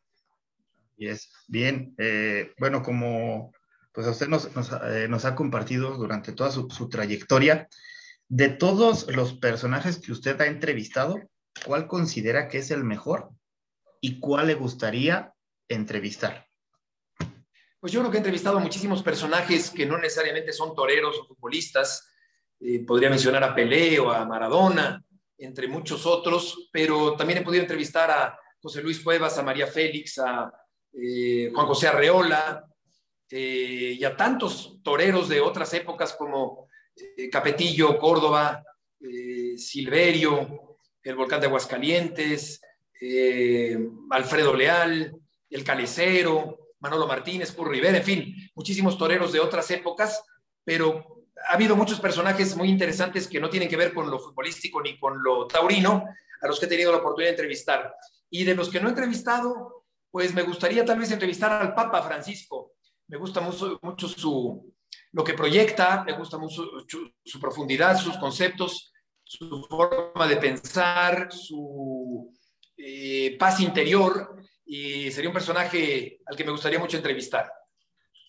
Bien, 1.48 1.94
eh, 1.98 2.52
bueno, 2.58 2.82
como 2.82 3.52
pues 3.92 4.06
usted 4.06 4.28
eh, 4.88 5.06
nos 5.08 5.24
ha 5.24 5.34
compartido 5.34 5.96
durante 5.96 6.32
toda 6.32 6.50
su, 6.50 6.68
su, 6.70 6.88
trayectoria. 6.88 7.68
De 8.28 8.48
todos 8.48 9.06
los 9.14 9.34
personajes 9.34 9.98
que 9.98 10.12
usted 10.12 10.40
ha 10.40 10.46
entrevistado, 10.46 11.20
¿cuál 11.66 11.86
considera 11.86 12.48
que 12.48 12.58
es 12.58 12.70
el 12.70 12.82
mejor 12.82 13.30
y 14.00 14.18
cuál 14.18 14.46
le 14.46 14.54
gustaría 14.54 15.34
entrevistar? 15.68 16.46
Pues 17.78 17.92
yo 17.92 18.00
creo 18.00 18.10
que 18.10 18.16
he 18.16 18.20
entrevistado 18.20 18.56
a 18.58 18.60
muchísimos 18.60 19.02
personajes 19.02 19.70
que 19.70 19.84
no 19.84 19.98
necesariamente 19.98 20.52
son 20.52 20.74
toreros 20.74 21.18
o 21.18 21.26
futbolistas. 21.26 22.08
Eh, 22.60 22.84
podría 22.86 23.10
mencionar 23.10 23.44
a 23.44 23.54
Pelé 23.54 23.98
o 23.98 24.10
a 24.10 24.24
Maradona, 24.24 25.04
entre 25.36 25.66
muchos 25.66 26.06
otros, 26.06 26.70
pero 26.72 27.16
también 27.16 27.40
he 27.40 27.42
podido 27.42 27.62
entrevistar 27.62 28.10
a 28.10 28.38
José 28.60 28.82
Luis 28.82 29.00
Cuevas, 29.00 29.36
a 29.36 29.42
María 29.42 29.66
Félix, 29.66 30.18
a 30.18 30.50
eh, 30.92 31.50
Juan 31.52 31.66
José 31.66 31.88
Arreola 31.88 32.64
eh, 33.34 33.96
y 33.98 34.04
a 34.04 34.14
tantos 34.14 34.78
toreros 34.82 35.26
de 35.30 35.40
otras 35.40 35.72
épocas 35.72 36.12
como 36.12 36.68
eh, 37.16 37.30
Capetillo, 37.30 37.98
Córdoba, 37.98 38.62
eh, 39.00 39.56
Silverio, 39.56 40.76
el 41.02 41.16
volcán 41.16 41.40
de 41.40 41.46
Aguascalientes, 41.46 42.60
eh, 43.00 43.78
Alfredo 44.10 44.54
Leal, 44.54 45.16
el 45.48 45.64
Calecero, 45.64 46.74
Manolo 46.80 47.06
Martínez, 47.06 47.52
Pur 47.52 47.70
Rivera, 47.70 47.96
en 47.96 48.04
fin, 48.04 48.50
muchísimos 48.54 48.98
toreros 48.98 49.32
de 49.32 49.40
otras 49.40 49.70
épocas, 49.70 50.22
pero 50.62 51.24
ha 51.48 51.54
habido 51.54 51.74
muchos 51.74 52.00
personajes 52.00 52.54
muy 52.54 52.68
interesantes 52.68 53.26
que 53.26 53.40
no 53.40 53.48
tienen 53.48 53.68
que 53.68 53.78
ver 53.78 53.94
con 53.94 54.10
lo 54.10 54.18
futbolístico 54.18 54.82
ni 54.82 54.98
con 54.98 55.22
lo 55.22 55.46
taurino, 55.46 56.04
a 56.40 56.46
los 56.46 56.60
que 56.60 56.66
he 56.66 56.68
tenido 56.68 56.92
la 56.92 56.98
oportunidad 56.98 57.30
de 57.30 57.36
entrevistar. 57.36 57.94
Y 58.28 58.44
de 58.44 58.54
los 58.54 58.68
que 58.68 58.78
no 58.78 58.88
he 58.88 58.90
entrevistado, 58.90 59.86
pues 60.10 60.34
me 60.34 60.42
gustaría 60.42 60.84
tal 60.84 60.98
vez 60.98 61.10
entrevistar 61.10 61.50
al 61.52 61.74
Papa 61.74 62.02
Francisco. 62.02 62.74
Me 63.12 63.18
gusta 63.18 63.42
mucho, 63.42 63.78
mucho 63.82 64.08
su, 64.08 64.74
lo 65.12 65.22
que 65.22 65.34
proyecta, 65.34 66.02
me 66.02 66.16
gusta 66.16 66.38
mucho 66.38 66.64
su, 66.86 67.38
profundidad, 67.38 67.98
sus 67.98 68.16
conceptos, 68.16 68.90
su 69.22 69.66
forma 69.68 70.26
de 70.26 70.38
pensar, 70.38 71.30
su 71.30 72.32
eh, 72.74 73.36
paz 73.38 73.60
interior, 73.60 74.34
y 74.64 75.10
sería 75.10 75.28
un 75.28 75.34
personaje 75.34 76.20
al 76.24 76.34
que 76.34 76.44
me 76.44 76.52
gustaría 76.52 76.78
mucho 76.78 76.96
entrevistar. 76.96 77.52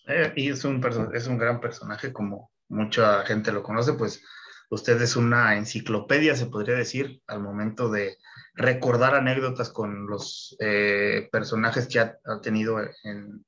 Eh, 0.06 0.34
y 0.36 0.50
es 0.50 0.62
un, 0.66 0.84
es 1.14 1.28
un 1.28 1.38
gran 1.38 1.62
personaje, 1.62 2.12
como 2.12 2.50
mucha 2.68 3.24
gente 3.24 3.52
lo 3.52 3.62
conoce, 3.62 3.94
pues 3.94 4.22
usted 4.68 5.00
es 5.00 5.16
una 5.16 5.56
enciclopedia, 5.56 6.36
se 6.36 6.44
podría 6.44 6.74
decir, 6.74 7.22
al 7.26 7.40
momento 7.40 7.88
de 7.88 8.18
recordar 8.52 9.14
anécdotas 9.14 9.70
con 9.70 10.06
los 10.08 10.54
eh, 10.60 11.26
personajes 11.32 11.88
que 11.88 12.00
ha 12.00 12.18
tenido 12.42 12.80
en, 12.80 13.46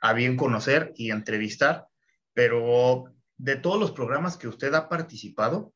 a 0.00 0.12
bien 0.12 0.36
conocer 0.36 0.92
y 0.96 1.10
entrevistar, 1.10 1.86
pero 2.34 3.04
de 3.36 3.56
todos 3.56 3.78
los 3.78 3.92
programas 3.92 4.36
que 4.36 4.48
usted 4.48 4.72
ha 4.74 4.88
participado, 4.88 5.72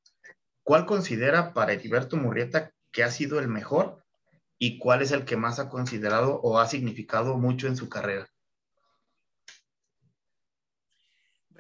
¿cuál 0.63 0.87
considera 0.87 1.53
para 1.53 1.73
Heriberto 1.73 2.17
Murrieta 2.17 2.73
que 2.91 3.03
ha 3.03 3.11
sido 3.11 3.39
el 3.39 3.49
mejor 3.49 4.05
y 4.59 4.79
cuál 4.79 5.03
es 5.03 5.11
el 5.11 5.25
que 5.25 5.37
más 5.37 5.59
ha 5.59 5.69
considerado 5.69 6.41
o 6.43 6.59
ha 6.59 6.67
significado 6.67 7.37
mucho 7.37 7.67
en 7.67 7.77
su 7.77 7.89
carrera? 7.89 8.29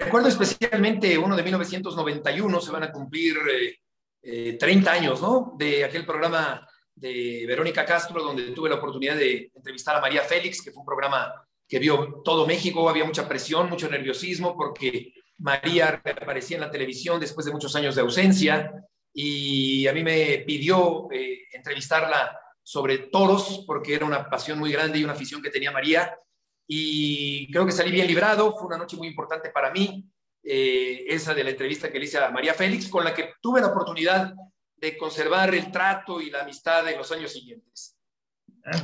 Recuerdo 0.00 0.28
especialmente 0.28 1.18
uno 1.18 1.36
de 1.36 1.42
1991, 1.42 2.60
se 2.60 2.70
van 2.70 2.84
a 2.84 2.92
cumplir 2.92 3.36
eh, 3.50 3.76
eh, 4.22 4.56
30 4.58 4.92
años, 4.92 5.20
¿no? 5.20 5.54
De 5.58 5.84
aquel 5.84 6.06
programa 6.06 6.66
de 6.94 7.44
Verónica 7.46 7.84
Castro, 7.84 8.22
donde 8.22 8.52
tuve 8.52 8.70
la 8.70 8.76
oportunidad 8.76 9.16
de 9.16 9.50
entrevistar 9.54 9.96
a 9.96 10.00
María 10.00 10.22
Félix, 10.22 10.62
que 10.62 10.70
fue 10.70 10.80
un 10.80 10.86
programa 10.86 11.46
que 11.70 11.78
vio 11.78 12.20
todo 12.24 12.48
México, 12.48 12.88
había 12.88 13.04
mucha 13.04 13.28
presión, 13.28 13.70
mucho 13.70 13.88
nerviosismo, 13.88 14.56
porque 14.56 15.14
María 15.38 16.02
aparecía 16.04 16.56
en 16.56 16.62
la 16.62 16.70
televisión 16.70 17.20
después 17.20 17.46
de 17.46 17.52
muchos 17.52 17.76
años 17.76 17.94
de 17.94 18.00
ausencia, 18.00 18.72
y 19.14 19.86
a 19.86 19.92
mí 19.92 20.02
me 20.02 20.42
pidió 20.44 21.08
eh, 21.12 21.44
entrevistarla 21.52 22.36
sobre 22.62 22.98
toros, 22.98 23.64
porque 23.68 23.94
era 23.94 24.04
una 24.04 24.28
pasión 24.28 24.58
muy 24.58 24.72
grande 24.72 24.98
y 24.98 25.04
una 25.04 25.12
afición 25.12 25.40
que 25.40 25.50
tenía 25.50 25.70
María, 25.70 26.18
y 26.66 27.50
creo 27.52 27.64
que 27.64 27.72
salí 27.72 27.92
bien 27.92 28.08
librado, 28.08 28.52
fue 28.56 28.66
una 28.66 28.78
noche 28.78 28.96
muy 28.96 29.06
importante 29.06 29.50
para 29.50 29.70
mí, 29.70 30.04
eh, 30.42 31.04
esa 31.06 31.34
de 31.34 31.44
la 31.44 31.50
entrevista 31.50 31.90
que 31.90 32.00
le 32.00 32.06
hice 32.06 32.18
a 32.18 32.32
María 32.32 32.54
Félix, 32.54 32.88
con 32.88 33.04
la 33.04 33.14
que 33.14 33.34
tuve 33.40 33.60
la 33.60 33.68
oportunidad 33.68 34.34
de 34.74 34.96
conservar 34.96 35.54
el 35.54 35.70
trato 35.70 36.20
y 36.20 36.30
la 36.30 36.40
amistad 36.42 36.88
en 36.88 36.98
los 36.98 37.12
años 37.12 37.32
siguientes. 37.32 37.96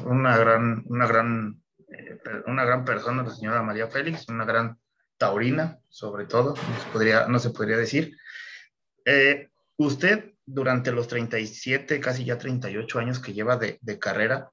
Una 0.04 0.36
gran, 0.36 0.84
una 0.86 1.06
gran, 1.06 1.62
eh, 1.88 2.18
una 2.46 2.64
gran 2.64 2.84
persona, 2.84 3.22
la 3.22 3.30
señora 3.30 3.62
María 3.62 3.88
Félix, 3.88 4.28
una 4.28 4.44
gran 4.44 4.78
taurina, 5.18 5.78
sobre 5.88 6.26
todo, 6.26 6.54
no 6.54 6.78
se 6.78 6.90
podría, 6.92 7.26
no 7.28 7.38
se 7.38 7.50
podría 7.50 7.76
decir. 7.76 8.16
Eh, 9.04 9.48
usted, 9.76 10.34
durante 10.44 10.92
los 10.92 11.08
37, 11.08 12.00
casi 12.00 12.24
ya 12.24 12.38
38 12.38 12.98
años 12.98 13.18
que 13.18 13.32
lleva 13.32 13.56
de, 13.56 13.78
de 13.80 13.98
carrera, 13.98 14.50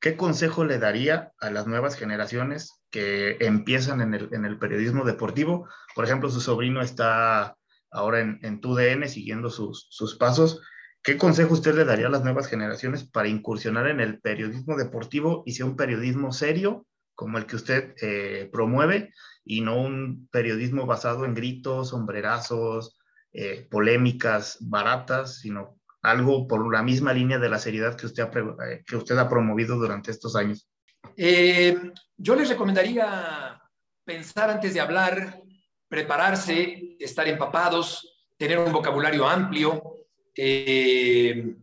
¿qué 0.00 0.16
consejo 0.16 0.64
le 0.64 0.78
daría 0.78 1.32
a 1.40 1.50
las 1.50 1.66
nuevas 1.66 1.96
generaciones 1.96 2.80
que 2.90 3.36
empiezan 3.40 4.00
en 4.00 4.14
el, 4.14 4.28
en 4.32 4.44
el 4.44 4.58
periodismo 4.58 5.04
deportivo? 5.04 5.68
Por 5.94 6.04
ejemplo, 6.04 6.30
su 6.30 6.40
sobrino 6.40 6.82
está 6.82 7.56
ahora 7.90 8.20
en, 8.20 8.38
en 8.42 8.60
TUDN 8.60 9.08
siguiendo 9.08 9.50
sus, 9.50 9.88
sus 9.90 10.16
pasos. 10.16 10.60
¿Qué 11.02 11.16
consejo 11.16 11.54
usted 11.54 11.74
le 11.74 11.84
daría 11.84 12.08
a 12.08 12.10
las 12.10 12.24
nuevas 12.24 12.48
generaciones 12.48 13.04
para 13.04 13.28
incursionar 13.28 13.86
en 13.86 14.00
el 14.00 14.20
periodismo 14.20 14.76
deportivo 14.76 15.42
y 15.46 15.52
sea 15.52 15.66
un 15.66 15.76
periodismo 15.76 16.32
serio 16.32 16.86
como 17.14 17.38
el 17.38 17.46
que 17.46 17.56
usted 17.56 17.94
eh, 18.00 18.48
promueve 18.52 19.12
y 19.44 19.60
no 19.60 19.80
un 19.80 20.28
periodismo 20.30 20.86
basado 20.86 21.24
en 21.24 21.34
gritos, 21.34 21.88
sombrerazos, 21.88 22.98
eh, 23.32 23.66
polémicas 23.70 24.58
baratas, 24.60 25.40
sino 25.40 25.80
algo 26.02 26.46
por 26.46 26.72
la 26.72 26.82
misma 26.82 27.12
línea 27.12 27.38
de 27.38 27.48
la 27.48 27.58
seriedad 27.58 27.96
que 27.96 28.06
usted 28.06 28.22
ha, 28.22 29.20
ha 29.20 29.28
promovido 29.28 29.76
durante 29.76 30.10
estos 30.10 30.36
años? 30.36 30.68
Eh, 31.16 31.76
yo 32.16 32.36
les 32.36 32.48
recomendaría 32.48 33.60
pensar 34.04 34.50
antes 34.50 34.74
de 34.74 34.80
hablar, 34.80 35.40
prepararse, 35.88 36.96
estar 37.00 37.26
empapados, 37.26 38.26
tener 38.36 38.58
un 38.58 38.72
vocabulario 38.72 39.28
amplio, 39.28 39.97
eh, 40.40 41.56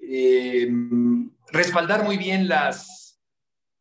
eh, 0.00 0.68
respaldar 1.52 2.02
muy 2.02 2.16
bien 2.16 2.48
las 2.48 3.20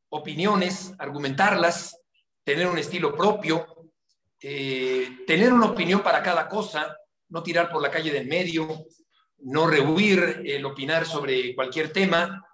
opiniones, 0.09 0.93
argumentarlas, 0.99 1.99
tener 2.43 2.67
un 2.67 2.77
estilo 2.77 3.15
propio, 3.15 3.91
eh, 4.39 5.23
tener 5.25 5.51
una 5.51 5.65
opinión 5.65 6.03
para 6.03 6.21
cada 6.21 6.47
cosa, 6.47 6.95
no 7.29 7.41
tirar 7.41 7.71
por 7.71 7.81
la 7.81 7.89
calle 7.89 8.11
del 8.11 8.27
medio, 8.27 8.85
no 9.39 9.65
rehuir 9.65 10.43
el 10.45 10.63
opinar 10.63 11.07
sobre 11.07 11.55
cualquier 11.55 11.91
tema. 11.91 12.45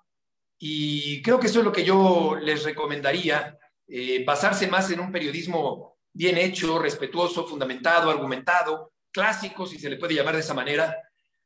Y 0.58 1.21
creo 1.21 1.39
que 1.39 1.47
eso 1.47 1.60
es 1.60 1.65
lo 1.65 1.73
que 1.73 1.84
yo 1.84 2.38
les 2.41 2.63
recomendaría, 2.63 3.58
eh, 3.88 4.23
basarse 4.23 4.67
más 4.67 4.89
en 4.91 5.01
un 5.01 5.12
periodismo 5.12 5.97
bien 6.13 6.38
hecho, 6.38 6.80
respetuoso, 6.80 7.45
fundamentado, 7.45 8.10
argumentado, 8.10 8.93
clásico, 9.12 9.65
si 9.67 9.77
se 9.77 9.89
le 9.89 9.97
puede 9.97 10.13
llamar 10.13 10.36
de 10.36 10.41
esa 10.41 10.54
manera, 10.54 10.95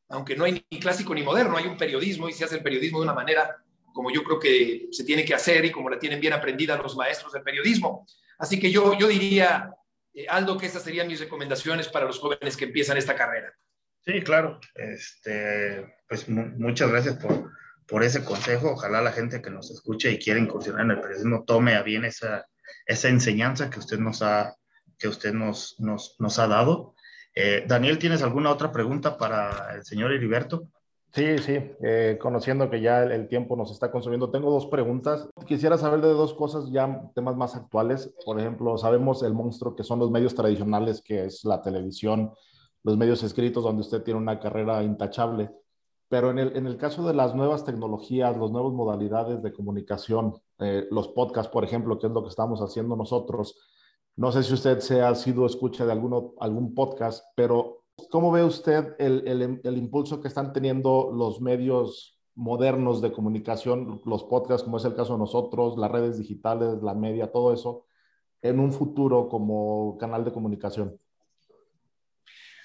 aunque 0.09 0.35
no 0.35 0.45
hay 0.45 0.65
ni 0.69 0.79
clásico 0.79 1.13
ni 1.13 1.23
moderno, 1.23 1.57
hay 1.57 1.65
un 1.65 1.77
periodismo 1.77 2.29
y 2.29 2.33
se 2.33 2.45
hace 2.45 2.55
el 2.55 2.63
periodismo 2.63 2.99
de 2.99 3.05
una 3.05 3.13
manera 3.13 3.57
como 3.95 4.11
yo 4.11 4.23
creo 4.23 4.39
que 4.39 4.89
se 4.91 5.05
tiene 5.05 5.23
que 5.23 5.33
hacer 5.33 5.63
y 5.63 5.71
como 5.71 5.89
la 5.89 5.97
tienen 5.97 6.19
bien 6.19 6.33
aprendida 6.33 6.77
los 6.77 6.97
maestros 6.97 7.31
del 7.31 7.43
periodismo. 7.43 8.05
Así 8.37 8.59
que 8.59 8.69
yo, 8.69 8.97
yo 8.99 9.07
diría, 9.07 9.71
eh, 10.13 10.25
Aldo, 10.27 10.57
que 10.57 10.65
esas 10.65 10.83
serían 10.83 11.07
mis 11.07 11.21
recomendaciones 11.21 11.87
para 11.87 12.05
los 12.05 12.19
jóvenes 12.19 12.57
que 12.57 12.65
empiezan 12.65 12.97
esta 12.97 13.15
carrera. 13.15 13.53
Sí, 14.05 14.21
claro. 14.21 14.59
Este, 14.75 15.95
pues 16.09 16.27
muchas 16.27 16.91
gracias 16.91 17.15
por, 17.15 17.51
por 17.87 18.03
ese 18.03 18.23
consejo. 18.23 18.71
Ojalá 18.71 19.01
la 19.01 19.13
gente 19.13 19.41
que 19.41 19.49
nos 19.49 19.71
escuche 19.71 20.11
y 20.11 20.19
quiere 20.19 20.41
incursionar 20.41 20.83
en 20.83 20.91
el 20.91 21.01
periodismo 21.01 21.45
tome 21.45 21.75
a 21.75 21.81
bien 21.81 22.03
esa, 22.03 22.45
esa 22.85 23.07
enseñanza 23.07 23.69
que 23.69 23.79
usted 23.79 23.97
nos 23.97 24.21
ha, 24.21 24.55
que 24.99 25.07
usted 25.07 25.33
nos, 25.33 25.79
nos, 25.79 26.17
nos 26.19 26.37
ha 26.37 26.47
dado. 26.47 26.95
Eh, 27.37 27.65
Daniel, 27.67 27.99
¿tienes 27.99 28.23
alguna 28.23 28.49
otra 28.49 28.71
pregunta 28.71 29.17
para 29.17 29.75
el 29.75 29.83
señor 29.83 30.13
Heriberto? 30.13 30.69
Sí, 31.11 31.37
sí, 31.37 31.57
eh, 31.81 32.17
conociendo 32.19 32.69
que 32.69 32.81
ya 32.81 33.03
el, 33.03 33.27
tiempo 33.27 33.55
nos 33.55 33.71
está 33.71 33.91
consumiendo, 33.91 34.31
tengo 34.31 34.51
dos 34.51 34.67
preguntas. 34.67 35.29
Quisiera 35.45 35.77
saber 35.77 36.01
de 36.01 36.09
dos 36.09 36.33
cosas, 36.33 36.69
ya 36.71 37.09
temas 37.13 37.35
más 37.35 37.55
actuales. 37.55 38.13
Por 38.25 38.39
ejemplo, 38.39 38.77
sabemos 38.77 39.21
el 39.23 39.33
monstruo 39.33 39.75
que 39.75 39.83
son 39.83 39.99
los 39.99 40.11
medios 40.11 40.35
tradicionales, 40.35 41.01
que 41.01 41.25
es 41.25 41.43
la 41.45 41.61
televisión, 41.61 42.31
los 42.83 42.97
medios 42.97 43.23
escritos, 43.23 43.63
donde 43.63 43.81
usted 43.81 44.03
tiene 44.03 44.19
una 44.19 44.39
carrera 44.39 44.83
intachable. 44.83 45.51
Pero 46.07 46.31
en 46.31 46.39
el, 46.39 46.55
en 46.55 46.67
el 46.67 46.77
caso 46.77 47.05
de 47.07 47.13
las 47.13 47.33
nuevas 47.33 47.65
tecnologías, 47.65 48.37
las 48.37 48.51
nuevas 48.51 48.73
modalidades 48.73 49.41
de 49.41 49.53
comunicación, 49.53 50.35
eh, 50.59 50.85
los 50.91 51.09
podcasts, 51.09 51.51
por 51.51 51.63
ejemplo, 51.63 51.97
que 51.97 52.07
es 52.07 52.13
lo 52.13 52.23
que 52.23 52.29
estamos 52.29 52.59
haciendo 52.61 52.95
nosotros, 52.95 53.57
no 54.17 54.31
sé 54.31 54.43
si 54.43 54.53
usted 54.53 54.79
se 54.79 55.01
ha 55.01 55.13
sido 55.13 55.45
escucha 55.45 55.85
de 55.85 55.91
alguno, 55.91 56.33
algún 56.39 56.73
podcast, 56.73 57.25
pero 57.35 57.83
¿cómo 58.09 58.31
ve 58.31 58.43
usted 58.43 58.95
el, 58.97 59.27
el, 59.27 59.61
el, 59.63 59.77
impulso 59.77 60.21
que 60.21 60.29
están 60.29 60.53
teniendo 60.53 61.11
los 61.13 61.41
medios 61.41 62.17
modernos 62.33 63.01
de 63.01 63.11
comunicación, 63.11 64.01
los 64.05 64.23
podcasts, 64.23 64.63
como 64.63 64.77
es 64.77 64.85
el 64.85 64.95
caso 64.95 65.13
de 65.13 65.19
nosotros, 65.19 65.77
las 65.77 65.91
redes 65.91 66.17
digitales, 66.17 66.81
la 66.81 66.93
media, 66.93 67.31
todo 67.31 67.53
eso, 67.53 67.87
en 68.41 68.59
un 68.59 68.71
futuro 68.71 69.27
como 69.27 69.97
canal 69.97 70.23
de 70.23 70.31
comunicación? 70.31 70.97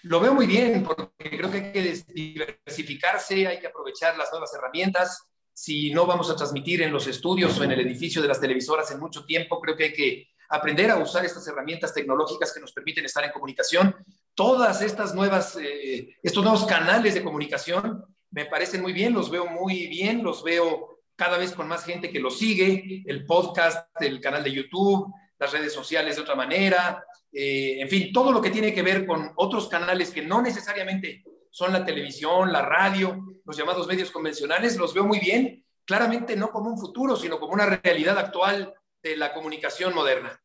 Lo 0.05 0.21
veo 0.21 0.35
muy 0.35 0.47
bien, 0.47 0.83
porque 0.85 1.37
creo 1.37 1.51
que 1.51 1.59
hay 1.59 1.73
que 1.73 2.05
diversificarse, 2.15 3.47
hay 3.47 3.59
que 3.59 3.67
aprovechar 3.67 4.17
las 4.17 4.31
nuevas 4.31 4.53
herramientas. 4.55 5.29
Si 5.53 5.93
no 5.93 6.07
vamos 6.07 6.31
a 6.31 6.37
transmitir 6.37 6.83
en 6.83 6.93
los 6.93 7.07
estudios 7.07 7.59
o 7.59 7.65
en 7.65 7.73
el 7.73 7.81
edificio 7.81 8.23
de 8.23 8.29
las 8.29 8.41
televisoras 8.41 8.91
en 8.93 9.01
mucho 9.01 9.25
tiempo, 9.27 9.61
creo 9.61 9.77
que 9.77 9.85
hay 9.85 9.93
que 9.93 10.30
aprender 10.51 10.91
a 10.91 10.97
usar 10.97 11.25
estas 11.25 11.47
herramientas 11.47 11.95
tecnológicas 11.95 12.53
que 12.53 12.61
nos 12.61 12.73
permiten 12.73 13.05
estar 13.05 13.25
en 13.25 13.31
comunicación. 13.31 13.95
Todas 14.35 14.83
estas 14.83 15.15
nuevas, 15.15 15.57
eh, 15.57 16.17
estos 16.23 16.43
nuevos 16.43 16.67
canales 16.67 17.15
de 17.15 17.23
comunicación 17.23 18.05
me 18.33 18.47
parecen 18.47 18.83
muy 18.83 18.93
bien, 18.93 19.15
los 19.15 19.31
veo 19.31 19.47
muy 19.47 19.87
bien, 19.87 20.23
los 20.25 20.43
veo 20.43 20.99
cada 21.15 21.39
vez 21.39 21.53
con 21.53 21.69
más 21.69 21.85
gente 21.85 22.11
que 22.11 22.19
los 22.19 22.39
sigue, 22.39 23.05
el 23.07 23.27
podcast, 23.27 23.89
el 24.01 24.21
canal 24.21 24.43
de 24.43 24.53
YouTube, 24.53 25.13
las 25.39 25.53
redes 25.53 25.73
sociales 25.73 26.17
de 26.17 26.23
otra 26.23 26.35
manera, 26.35 27.05
eh, 27.33 27.81
en 27.81 27.89
fin, 27.89 28.13
todo 28.13 28.33
lo 28.33 28.41
que 28.41 28.51
tiene 28.51 28.75
que 28.75 28.83
ver 28.83 29.07
con 29.07 29.33
otros 29.37 29.69
canales 29.69 30.11
que 30.11 30.23
no 30.23 30.43
necesariamente 30.43 31.23
son 31.51 31.73
la 31.73 31.85
televisión, 31.85 32.53
la 32.53 32.63
radio, 32.63 33.25
los 33.45 33.57
llamados 33.57 33.87
medios 33.87 34.11
convencionales, 34.11 34.77
los 34.77 34.95
veo 34.95 35.05
muy 35.05 35.21
bien, 35.21 35.65
claramente 35.85 36.35
no 36.35 36.51
como 36.51 36.71
un 36.71 36.79
futuro, 36.79 37.15
sino 37.17 37.39
como 37.39 37.53
una 37.53 37.67
realidad 37.67 38.19
actual 38.19 38.75
de 39.03 39.17
la 39.17 39.33
comunicación 39.33 39.95
moderna. 39.95 40.41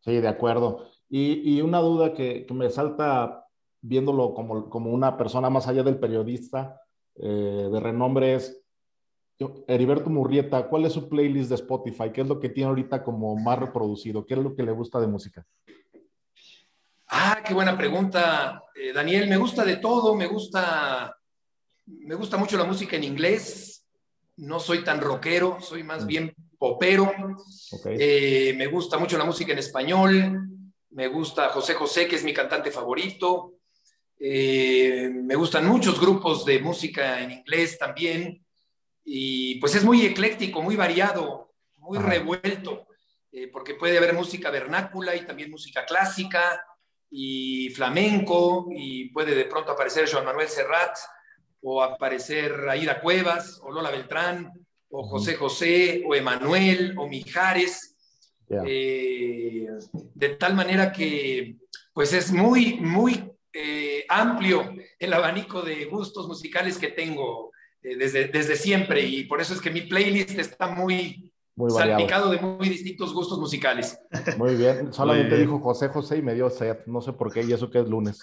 Sí, 0.00 0.20
de 0.20 0.28
acuerdo. 0.28 0.88
Y, 1.10 1.60
una 1.62 1.78
duda 1.78 2.12
que, 2.12 2.46
me 2.50 2.70
salta 2.70 3.46
viéndolo 3.80 4.34
como, 4.34 4.68
como, 4.68 4.90
una 4.90 5.16
persona 5.16 5.48
más 5.48 5.66
allá 5.66 5.82
del 5.82 5.98
periodista 5.98 6.80
eh, 7.16 7.68
de 7.72 7.80
renombre 7.80 8.34
es, 8.34 8.62
Heriberto 9.68 10.10
Murrieta, 10.10 10.66
¿cuál 10.68 10.84
es 10.84 10.92
su 10.92 11.08
playlist 11.08 11.48
de 11.48 11.54
Spotify? 11.54 12.10
¿Qué 12.12 12.22
es 12.22 12.26
lo 12.26 12.40
que 12.40 12.48
tiene 12.48 12.70
ahorita 12.70 13.04
como 13.04 13.36
más 13.36 13.58
reproducido? 13.58 14.26
¿Qué 14.26 14.34
es 14.34 14.40
lo 14.40 14.54
que 14.56 14.64
le 14.64 14.72
gusta 14.72 14.98
de 14.98 15.06
música? 15.06 15.46
Ah, 17.06 17.40
qué 17.46 17.54
buena 17.54 17.78
pregunta, 17.78 18.64
eh, 18.74 18.92
Daniel. 18.92 19.28
Me 19.28 19.36
gusta 19.36 19.64
de 19.64 19.76
todo, 19.76 20.16
me 20.16 20.26
gusta, 20.26 21.16
me 21.86 22.16
gusta 22.16 22.36
mucho 22.36 22.58
la 22.58 22.64
música 22.64 22.96
en 22.96 23.04
inglés. 23.04 23.86
No 24.36 24.58
soy 24.58 24.82
tan 24.82 25.00
rockero, 25.00 25.58
soy 25.60 25.84
más 25.84 26.04
mm. 26.04 26.06
bien 26.08 26.34
popero. 26.58 27.12
Eh, 27.86 28.54
me 28.56 28.66
gusta 28.66 28.98
mucho 28.98 29.16
la 29.16 29.24
música 29.24 29.52
en 29.52 29.58
español. 29.58 30.48
Me 30.90 31.08
gusta 31.08 31.48
José 31.50 31.74
José, 31.74 32.08
que 32.08 32.16
es 32.16 32.24
mi 32.24 32.34
cantante 32.34 32.70
favorito. 32.70 33.54
Eh, 34.18 35.10
me 35.12 35.36
gustan 35.36 35.66
muchos 35.66 36.00
grupos 36.00 36.44
de 36.44 36.58
música 36.58 37.20
en 37.20 37.30
inglés 37.30 37.78
también 37.78 38.44
y 39.10 39.54
pues 39.54 39.74
es 39.74 39.84
muy 39.84 40.04
ecléctico, 40.04 40.60
muy 40.60 40.76
variado, 40.76 41.54
muy 41.76 41.98
revuelto, 41.98 42.88
eh, 43.32 43.48
porque 43.48 43.74
puede 43.74 43.96
haber 43.96 44.12
música 44.12 44.50
vernácula 44.50 45.16
y 45.16 45.24
también 45.24 45.50
música 45.50 45.86
clásica 45.86 46.62
y 47.10 47.70
flamenco, 47.70 48.66
y 48.70 49.08
puede 49.08 49.34
de 49.34 49.46
pronto 49.46 49.72
aparecer 49.72 50.06
Joan 50.10 50.26
Manuel 50.26 50.48
Serrat, 50.48 50.94
o 51.62 51.82
aparecer 51.82 52.68
Aida 52.68 53.00
Cuevas, 53.00 53.58
o 53.62 53.70
Lola 53.70 53.90
Beltrán, 53.90 54.52
o 54.90 55.02
José 55.04 55.34
José, 55.34 56.02
o 56.06 56.14
Emanuel, 56.14 56.94
o 56.96 57.08
Mijares, 57.08 57.96
eh, 58.66 59.66
de 59.92 60.28
tal 60.30 60.54
manera 60.54 60.92
que 60.92 61.56
pues 61.92 62.12
es 62.12 62.32
muy, 62.32 62.78
muy 62.80 63.30
eh, 63.52 64.04
amplio 64.08 64.72
el 64.98 65.12
abanico 65.12 65.62
de 65.62 65.84
gustos 65.86 66.28
musicales 66.28 66.78
que 66.78 66.88
tengo 66.88 67.50
eh, 67.82 67.96
desde, 67.96 68.28
desde 68.28 68.56
siempre. 68.56 69.02
Y 69.02 69.24
por 69.24 69.40
eso 69.40 69.54
es 69.54 69.60
que 69.60 69.70
mi 69.70 69.82
playlist 69.82 70.38
está 70.38 70.68
muy, 70.68 71.32
muy 71.58 71.72
salpicado 71.72 72.30
de 72.30 72.38
muy 72.38 72.68
distintos 72.68 73.12
gustos 73.12 73.38
musicales. 73.38 73.98
Muy 74.36 74.54
bien, 74.54 74.92
solamente 74.92 75.36
dijo 75.36 75.58
José 75.58 75.88
José 75.88 76.18
y 76.18 76.22
me 76.22 76.34
dio 76.34 76.48
sed, 76.50 76.78
no 76.86 77.00
sé 77.00 77.12
por 77.12 77.32
qué, 77.32 77.42
y 77.42 77.52
eso 77.52 77.68
que 77.68 77.80
es 77.80 77.88
lunes. 77.88 78.20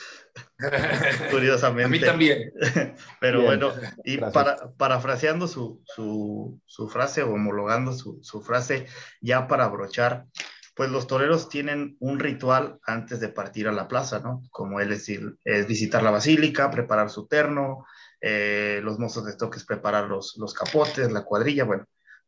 Curiosamente. 1.31 1.83
A 1.83 1.89
mí 1.89 1.99
también. 1.99 2.53
Pero 3.19 3.43
bueno, 3.43 3.73
y 4.05 4.17
para, 4.17 4.71
parafraseando 4.77 5.49
su, 5.49 5.83
su, 5.83 6.61
su, 6.65 6.87
frase 6.87 7.23
o 7.23 7.33
homologando 7.33 7.91
su, 7.91 8.19
su 8.21 8.41
frase, 8.41 8.87
ya 9.19 9.47
para 9.47 9.65
abrochar, 9.65 10.27
pues 10.73 10.89
los 10.89 11.05
toreros 11.05 11.49
tienen 11.49 11.97
un 11.99 12.19
ritual 12.19 12.79
antes 12.85 13.19
de 13.19 13.27
partir 13.27 13.67
a 13.67 13.73
la 13.73 13.89
plaza, 13.89 14.19
¿no? 14.19 14.43
Como 14.49 14.79
él 14.79 14.89
decir, 14.89 15.35
es 15.43 15.67
visitar 15.67 16.01
la 16.03 16.11
basílica, 16.11 16.71
preparar 16.71 17.09
su 17.09 17.27
terno, 17.27 17.85
eh, 18.21 18.79
los 18.81 18.97
mozos 18.97 19.25
de 19.25 19.35
toques 19.35 19.65
preparar 19.65 20.07
los, 20.07 20.37
los 20.37 20.53
capotes, 20.53 21.11
la 21.11 21.25
cuadrilla, 21.25 21.65
bueno. 21.65 21.85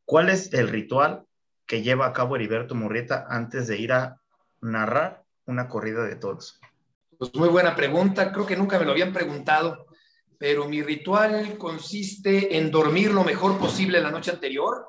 ¿Cuál 0.08 0.30
es 0.30 0.54
el 0.54 0.70
ritual 0.70 1.26
que 1.66 1.82
lleva 1.82 2.06
a 2.06 2.14
cabo 2.14 2.38
Heriberto 2.38 2.74
Murrieta 2.76 3.26
antes 3.30 3.68
de 3.68 3.78
ir 3.78 3.92
a 3.92 4.22
narrar 4.62 5.26
una 5.46 5.68
corrida 5.68 6.06
de 6.06 6.16
toros? 6.16 6.62
Pues 7.18 7.36
muy 7.36 7.50
buena 7.50 7.76
pregunta, 7.76 8.32
creo 8.32 8.46
que 8.46 8.56
nunca 8.56 8.80
me 8.80 8.86
lo 8.86 8.94
habían 8.94 9.12
preguntado, 9.12 9.88
pero 10.38 10.64
mi 10.70 10.82
ritual 10.82 11.58
consiste 11.58 12.58
en 12.58 12.72
dormir 12.72 13.12
lo 13.12 13.26
mejor 13.26 13.60
posible 13.60 14.00
la 14.00 14.10
noche 14.10 14.32
anterior, 14.32 14.88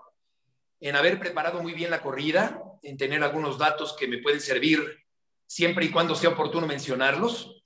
en 0.78 0.94
haber 0.94 1.18
preparado 1.18 1.60
muy 1.62 1.72
bien 1.72 1.90
la 1.90 2.00
corrida, 2.00 2.62
en 2.84 2.96
tener 2.96 3.24
algunos 3.24 3.58
datos 3.58 3.96
que 3.98 4.06
me 4.06 4.18
pueden 4.18 4.40
servir 4.40 5.04
siempre 5.48 5.86
y 5.86 5.90
cuando 5.90 6.14
sea 6.14 6.30
oportuno 6.30 6.64
mencionarlos, 6.64 7.60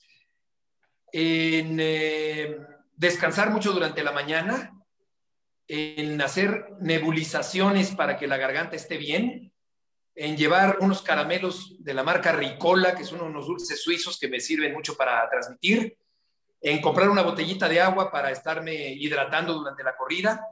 en 1.13 1.77
eh, 1.79 2.57
descansar 2.97 3.51
mucho 3.51 3.73
durante 3.73 4.03
la 4.03 4.13
mañana, 4.13 4.73
en 5.69 6.21
hacer 6.21 6.67
nebulizaciones 6.81 7.93
para 7.93 8.17
que 8.17 8.27
la 8.27 8.37
garganta 8.37 8.77
esté 8.77 8.97
bien, 8.97 9.53
en 10.15 10.37
llevar 10.37 10.79
unos 10.81 11.03
caramelos 11.03 11.77
de 11.79 11.95
la 11.95 12.03
marca 12.03 12.33
Ricola, 12.33 12.95
que 12.95 13.05
son 13.05 13.23
unos 13.23 13.47
dulces 13.47 13.83
suizos 13.83 14.19
que 14.19 14.29
me 14.29 14.41
sirven 14.41 14.73
mucho 14.73 14.97
para 14.97 15.29
transmitir, 15.31 15.97
en 16.61 16.81
comprar 16.81 17.09
una 17.09 17.23
botellita 17.23 17.69
de 17.69 17.81
agua 17.81 18.11
para 18.11 18.31
estarme 18.31 18.93
hidratando 18.93 19.55
durante 19.55 19.83
la 19.83 19.97
corrida, 19.97 20.47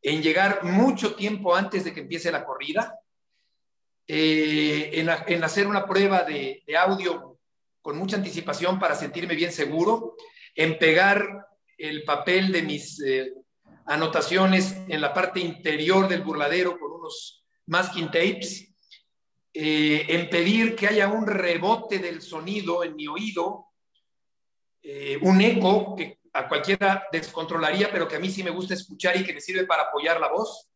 en 0.00 0.22
llegar 0.22 0.64
mucho 0.64 1.14
tiempo 1.14 1.54
antes 1.54 1.84
de 1.84 1.92
que 1.92 2.00
empiece 2.00 2.32
la 2.32 2.44
corrida, 2.44 2.98
eh, 4.06 4.90
en, 4.94 5.44
hacer 5.44 5.66
una 5.66 5.86
prueba 5.86 6.22
de, 6.24 6.64
audio 6.76 7.38
con 7.80 7.96
mucha 7.96 8.16
anticipación 8.16 8.78
para 8.78 8.94
sentirme 8.94 9.34
bien 9.34 9.52
seguro, 9.52 10.16
en 10.54 10.78
pegar 10.78 11.46
el 11.76 12.04
papel 12.04 12.52
de 12.52 12.62
mis 12.62 13.00
eh, 13.02 13.32
anotaciones 13.86 14.76
en 14.88 15.00
la 15.00 15.12
parte 15.12 15.40
interior 15.40 16.08
del 16.08 16.22
burladero 16.22 16.78
con 16.78 16.92
unos 16.92 17.44
masking 17.66 18.06
tapes, 18.06 18.68
eh, 19.54 20.06
en 20.08 20.30
pedir 20.30 20.74
que 20.74 20.88
haya 20.88 21.08
un 21.08 21.26
rebote 21.26 21.98
del 21.98 22.22
sonido 22.22 22.84
en 22.84 22.96
mi 22.96 23.06
oído, 23.06 23.66
eh, 24.82 25.18
un 25.20 25.40
eco 25.40 25.94
que 25.94 26.20
a 26.32 26.48
cualquiera 26.48 27.04
descontrolaría, 27.12 27.90
pero 27.92 28.08
que 28.08 28.16
a 28.16 28.20
mí 28.20 28.30
sí 28.30 28.42
me 28.42 28.50
gusta 28.50 28.74
escuchar 28.74 29.16
y 29.16 29.24
que 29.24 29.34
me 29.34 29.40
sirve 29.40 29.66
para 29.66 29.84
apoyar 29.84 30.18
la 30.18 30.28
voz. 30.28 30.70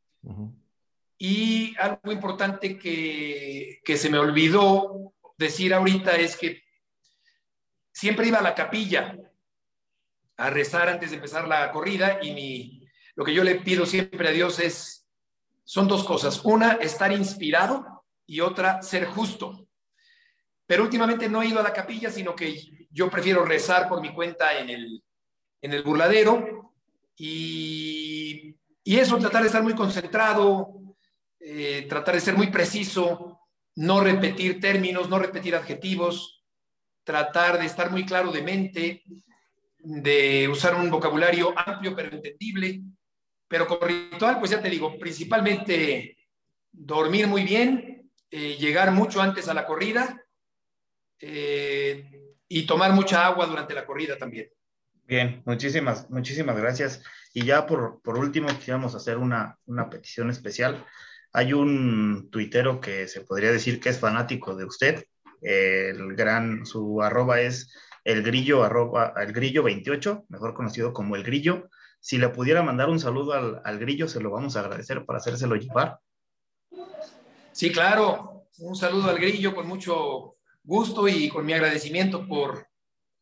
Y 1.19 1.75
algo 1.79 2.13
importante 2.13 2.79
que, 2.79 3.81
que 3.83 3.97
se 3.97 4.11
me 4.11 4.19
olvidó 4.19 5.15
decir 5.39 5.73
ahorita 5.73 6.17
es 6.17 6.37
que 6.37 6.63
siempre 7.93 8.27
iba 8.27 8.39
a 8.39 8.43
la 8.43 8.55
capilla 8.55 9.17
a 10.37 10.51
rezar 10.51 10.91
antes 10.91 11.11
de 11.11 11.17
empezar 11.17 11.49
la 11.49 11.73
corrida 11.73 12.19
y 12.23 12.33
mi, 12.33 12.76
lo 13.17 13.25
que 13.25 13.35
yo 13.35 13.43
le 13.43 13.57
pido 13.57 13.87
siempre 13.87 14.29
a 14.29 14.33
Dios 14.33 14.61
es, 14.61 15.07
son 15.65 15.89
dos 15.89 16.05
cosas. 16.05 16.45
Una, 16.45 16.75
estar 16.75 17.11
inspirado 17.13 18.05
y 18.27 18.41
otra, 18.41 18.83
ser 18.83 19.07
justo. 19.07 19.67
Pero 20.67 20.83
últimamente 20.83 21.29
no 21.29 21.43
he 21.43 21.49
ido 21.49 21.61
a 21.61 21.63
la 21.63 21.73
capilla, 21.73 22.11
sino 22.11 22.37
que 22.37 22.89
yo 22.91 23.11
prefiero 23.11 23.45
rezar 23.45 23.89
por 23.89 24.01
mi 24.01 24.13
cuenta 24.13 24.59
en 24.59 24.71
el, 24.71 25.03
en 25.63 25.73
el 25.73 25.83
burladero 25.83 26.75
y, 27.17 28.55
y 28.85 28.97
eso, 28.97 29.19
tratar 29.19 29.43
de 29.43 29.49
estar 29.49 29.63
muy 29.63 29.75
concentrado, 29.75 30.75
eh, 31.41 31.87
tratar 31.89 32.15
de 32.15 32.21
ser 32.21 32.37
muy 32.37 32.49
preciso, 32.49 33.41
no 33.77 34.01
repetir 34.01 34.61
términos, 34.61 35.09
no 35.09 35.19
repetir 35.19 35.57
adjetivos, 35.57 36.45
tratar 37.03 37.59
de 37.59 37.67
estar 37.67 37.91
muy 37.91 38.05
claro 38.05 38.31
de 38.31 38.43
mente, 38.43 39.03
de 39.79 40.49
usar 40.49 40.75
un 40.75 40.91
vocabulario 40.91 41.55
amplio 41.57 41.95
pero 41.95 42.15
entendible, 42.15 42.83
pero 43.49 43.67
con 43.67 43.79
ritual, 43.81 44.39
pues 44.39 44.51
ya 44.51 44.61
te 44.61 44.71
digo, 44.71 44.99
principalmente 44.99 46.17
dormir 46.73 47.27
muy 47.27 47.45
bien, 47.45 48.11
eh, 48.31 48.57
llegar 48.59 48.91
mucho 48.93 49.21
antes 49.21 49.49
a 49.49 49.55
la 49.55 49.67
corrida 49.67 50.23
eh, 51.21 52.35
y 52.49 52.67
tomar 52.67 52.93
mucha 52.93 53.25
agua 53.25 53.47
durante 53.47 53.75
la 53.75 53.87
corrida 53.87 54.19
también. 54.19 54.51
Bien, 55.05 55.43
muchísimas, 55.47 56.11
muchísimas 56.11 56.57
gracias. 56.57 57.03
Y 57.33 57.45
ya 57.45 57.67
por, 57.67 58.01
por 58.03 58.19
último, 58.19 58.49
quisiéramos 58.49 58.95
hacer 58.95 59.19
una, 59.19 59.57
una 59.67 59.89
petición 59.89 60.31
especial. 60.31 60.85
Hay 61.33 61.53
un 61.53 62.29
tuitero 62.31 62.81
que 62.81 63.07
se 63.07 63.21
podría 63.21 63.53
decir 63.53 63.79
que 63.79 63.91
es 63.91 64.01
fanático 64.01 64.57
de 64.57 64.65
usted. 64.65 65.05
El 65.41 66.17
gran, 66.17 66.67
su 66.67 67.03
arroba 67.03 67.41
es 67.41 67.73
el 68.05 68.23
grillo, 68.23 68.65
arroba, 68.65 69.13
el 69.17 69.33
grillo 69.33 69.63
28, 69.63 70.27
mejor 70.29 70.55
conocido 70.55 70.93
como 70.93 71.15
el 71.15 71.23
grillo. 71.23 71.69
Si 72.01 72.19
le 72.19 72.29
pudiera 72.29 72.63
mandar 72.63 72.89
un 72.89 73.01
saludo 73.01 73.33
al, 73.33 73.61
al 73.65 73.79
grillo, 73.79 74.09
se 74.09 74.21
lo 74.21 74.31
vamos 74.31 74.57
a 74.57 74.61
agradecer 74.61 75.05
para 75.05 75.19
hacérselo 75.19 75.57
llevar. 75.57 75.99
Sí, 77.53 77.73
claro. 77.73 78.49
Un 78.59 78.77
saludo 78.77 79.11
al 79.11 79.19
grillo 79.19 79.55
con 79.55 79.67
mucho 79.67 80.37
gusto 80.63 81.09
y 81.09 81.29
con 81.29 81.47
mi 81.47 81.53
agradecimiento 81.53 82.27
por 82.27 82.67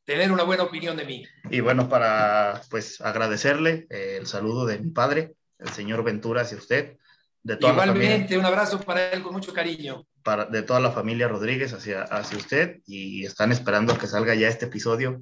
tener 0.05 0.31
una 0.31 0.43
buena 0.43 0.65
opinión 0.65 0.97
de 0.97 1.05
mí. 1.05 1.27
Y 1.51 1.61
bueno, 1.61 1.89
para 1.89 2.61
pues 2.71 3.01
agradecerle 3.01 3.87
eh, 3.91 4.19
el 4.21 4.27
saludo 4.27 4.67
de 4.67 4.79
mi 4.79 4.91
padre, 4.91 5.35
el 5.59 5.69
señor 5.71 6.05
Ventura, 6.05 6.43
hacia 6.43 6.59
usted. 6.59 6.97
De 7.43 7.57
toda 7.57 7.73
Igualmente, 7.73 8.39
un 8.39 8.45
abrazo 8.45 8.81
para 8.81 9.11
él 9.11 9.23
con 9.23 9.35
mucho 9.35 9.53
cariño. 9.53 10.07
Para, 10.23 10.47
de 10.47 10.63
toda 10.63 10.81
la 10.81 10.93
familia 10.93 11.29
Rodríguez 11.29 11.75
hacia, 11.75 12.03
hacia 12.03 12.39
usted 12.39 12.81
y 12.87 13.27
están 13.27 13.53
esperando 13.53 13.99
que 13.99 14.07
salga 14.07 14.35
ya 14.35 14.49
este 14.49 14.67
episodio 14.67 15.21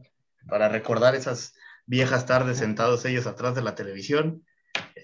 para 0.48 0.68
recordar 0.68 1.16
esas 1.16 1.54
viejas 1.86 2.26
tardes 2.26 2.58
sentados 2.58 3.04
ellos 3.04 3.26
atrás 3.26 3.54
de 3.54 3.62
la 3.62 3.74
televisión, 3.74 4.44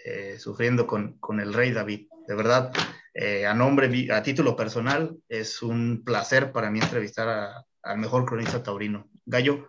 eh, 0.04 0.36
sufriendo 0.38 0.86
con, 0.86 1.18
con, 1.18 1.40
el 1.40 1.52
rey 1.52 1.72
David. 1.72 2.08
De 2.26 2.34
verdad, 2.34 2.72
eh, 3.14 3.46
a 3.46 3.54
nombre, 3.54 4.12
a 4.12 4.22
título 4.22 4.54
personal, 4.54 5.16
es 5.28 5.62
un 5.62 6.02
placer 6.04 6.52
para 6.52 6.70
mí 6.70 6.78
entrevistar 6.78 7.64
al 7.82 7.98
mejor 7.98 8.24
cronista 8.24 8.62
taurino. 8.62 9.08
Gallo. 9.26 9.68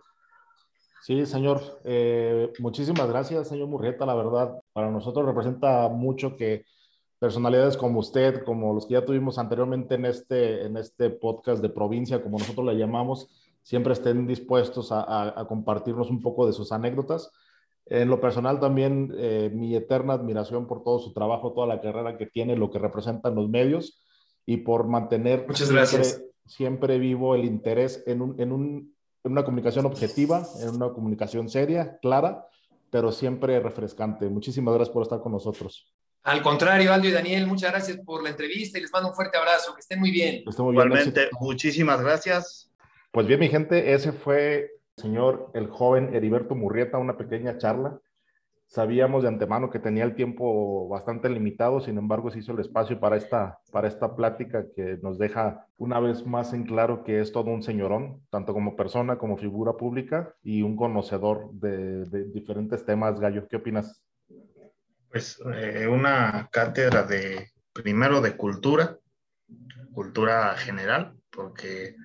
Sí, 1.02 1.24
señor. 1.26 1.80
Eh, 1.84 2.52
muchísimas 2.58 3.08
gracias, 3.08 3.48
señor 3.48 3.68
Murrieta. 3.68 4.06
La 4.06 4.14
verdad, 4.14 4.60
para 4.72 4.90
nosotros 4.90 5.26
representa 5.26 5.88
mucho 5.88 6.36
que 6.36 6.64
personalidades 7.18 7.76
como 7.76 8.00
usted, 8.00 8.44
como 8.44 8.74
los 8.74 8.86
que 8.86 8.94
ya 8.94 9.04
tuvimos 9.04 9.38
anteriormente 9.38 9.94
en 9.94 10.06
este, 10.06 10.64
en 10.64 10.76
este 10.76 11.10
podcast 11.10 11.60
de 11.62 11.68
provincia, 11.70 12.22
como 12.22 12.38
nosotros 12.38 12.66
le 12.66 12.78
llamamos, 12.78 13.28
siempre 13.62 13.92
estén 13.92 14.26
dispuestos 14.26 14.88
a, 14.90 15.44
compartirnos 15.48 16.10
un 16.10 16.20
poco 16.20 16.46
de 16.46 16.52
sus 16.52 16.72
anécdotas. 16.72 17.30
En 17.86 18.08
lo 18.08 18.20
personal 18.20 18.60
también, 18.60 19.12
eh, 19.16 19.50
mi 19.52 19.74
eterna 19.74 20.14
admiración 20.14 20.66
por 20.66 20.84
todo 20.84 20.98
su 20.98 21.12
trabajo, 21.12 21.52
toda 21.52 21.66
la 21.66 21.80
carrera 21.80 22.16
que 22.16 22.26
tiene, 22.26 22.56
lo 22.56 22.70
que 22.70 22.78
representan 22.78 23.34
los 23.34 23.48
medios 23.48 24.00
y 24.46 24.58
por 24.58 24.86
mantener 24.86 25.46
Muchas 25.46 25.70
gracias. 25.70 26.22
siempre, 26.46 26.98
vivo 26.98 27.34
el 27.34 27.44
interés 27.44 28.02
en, 28.06 28.22
un, 28.22 28.40
en, 28.40 28.52
un, 28.52 28.94
en 29.24 29.32
una 29.32 29.44
comunicación 29.44 29.86
objetiva, 29.86 30.46
en 30.60 30.70
una 30.70 30.90
comunicación 30.90 31.48
seria, 31.48 31.98
clara, 32.00 32.46
pero 32.90 33.12
siempre 33.12 33.58
refrescante. 33.60 34.28
Muchísimas 34.28 34.74
gracias 34.74 34.92
por 34.92 35.02
estar 35.02 35.20
con 35.20 35.32
nosotros. 35.32 35.92
Al 36.22 36.42
contrario, 36.42 36.92
Aldo 36.92 37.08
y 37.08 37.12
Daniel, 37.12 37.46
muchas 37.46 37.70
gracias 37.70 37.98
por 38.04 38.22
la 38.22 38.30
entrevista 38.30 38.78
y 38.78 38.82
les 38.82 38.92
mando 38.92 39.08
un 39.08 39.14
fuerte 39.14 39.38
abrazo. 39.38 39.74
Que 39.74 39.80
estén 39.80 40.00
muy 40.00 40.10
bien. 40.10 40.44
Igualmente, 40.46 41.30
muchísimas 41.40 42.00
gracias. 42.00 42.69
Pues 43.12 43.26
bien, 43.26 43.40
mi 43.40 43.48
gente, 43.48 43.92
ese 43.92 44.12
fue 44.12 44.70
el 44.96 45.02
señor, 45.02 45.50
el 45.54 45.66
joven 45.66 46.14
Heriberto 46.14 46.54
Murrieta, 46.54 46.98
una 46.98 47.16
pequeña 47.16 47.58
charla. 47.58 47.98
Sabíamos 48.66 49.22
de 49.22 49.28
antemano 49.28 49.68
que 49.68 49.80
tenía 49.80 50.04
el 50.04 50.14
tiempo 50.14 50.86
bastante 50.88 51.28
limitado, 51.28 51.80
sin 51.80 51.98
embargo, 51.98 52.30
se 52.30 52.38
hizo 52.38 52.52
el 52.52 52.60
espacio 52.60 53.00
para 53.00 53.16
esta, 53.16 53.58
para 53.72 53.88
esta 53.88 54.14
plática 54.14 54.64
que 54.76 54.96
nos 55.02 55.18
deja 55.18 55.66
una 55.76 55.98
vez 55.98 56.24
más 56.24 56.52
en 56.52 56.62
claro 56.62 57.02
que 57.02 57.20
es 57.20 57.32
todo 57.32 57.50
un 57.50 57.64
señorón, 57.64 58.24
tanto 58.30 58.52
como 58.52 58.76
persona 58.76 59.18
como 59.18 59.36
figura 59.36 59.72
pública 59.72 60.32
y 60.44 60.62
un 60.62 60.76
conocedor 60.76 61.50
de, 61.54 62.04
diferentes 62.26 62.84
temas. 62.84 63.18
Gallo, 63.18 63.48
¿qué 63.48 63.56
opinas? 63.56 64.04
Pues 65.10 65.42
eh, 65.56 65.88
una 65.88 66.48
cátedra 66.52 67.02
de, 67.02 67.50
primero 67.72 68.20
de 68.20 68.36
cultura, 68.36 69.00
cultura 69.92 70.56
general, 70.56 71.16
porque 71.32 71.96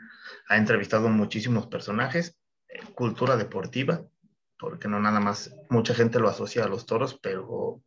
ha 0.48 0.58
entrevistado 0.58 1.10
muchísimos 1.10 1.68
personajes, 1.68 2.38
eh, 2.68 2.80
cultura 2.94 3.38
deportiva, 3.38 4.06
porque 4.58 4.88
no 4.88 5.00
nada 5.00 5.20
más, 5.20 5.56
mucha 5.70 5.94
gente 5.94 6.20
lo 6.20 6.30
asocia 6.30 6.64
a 6.64 6.68
los 6.68 6.86
toros, 6.86 7.20
pero 7.22 7.82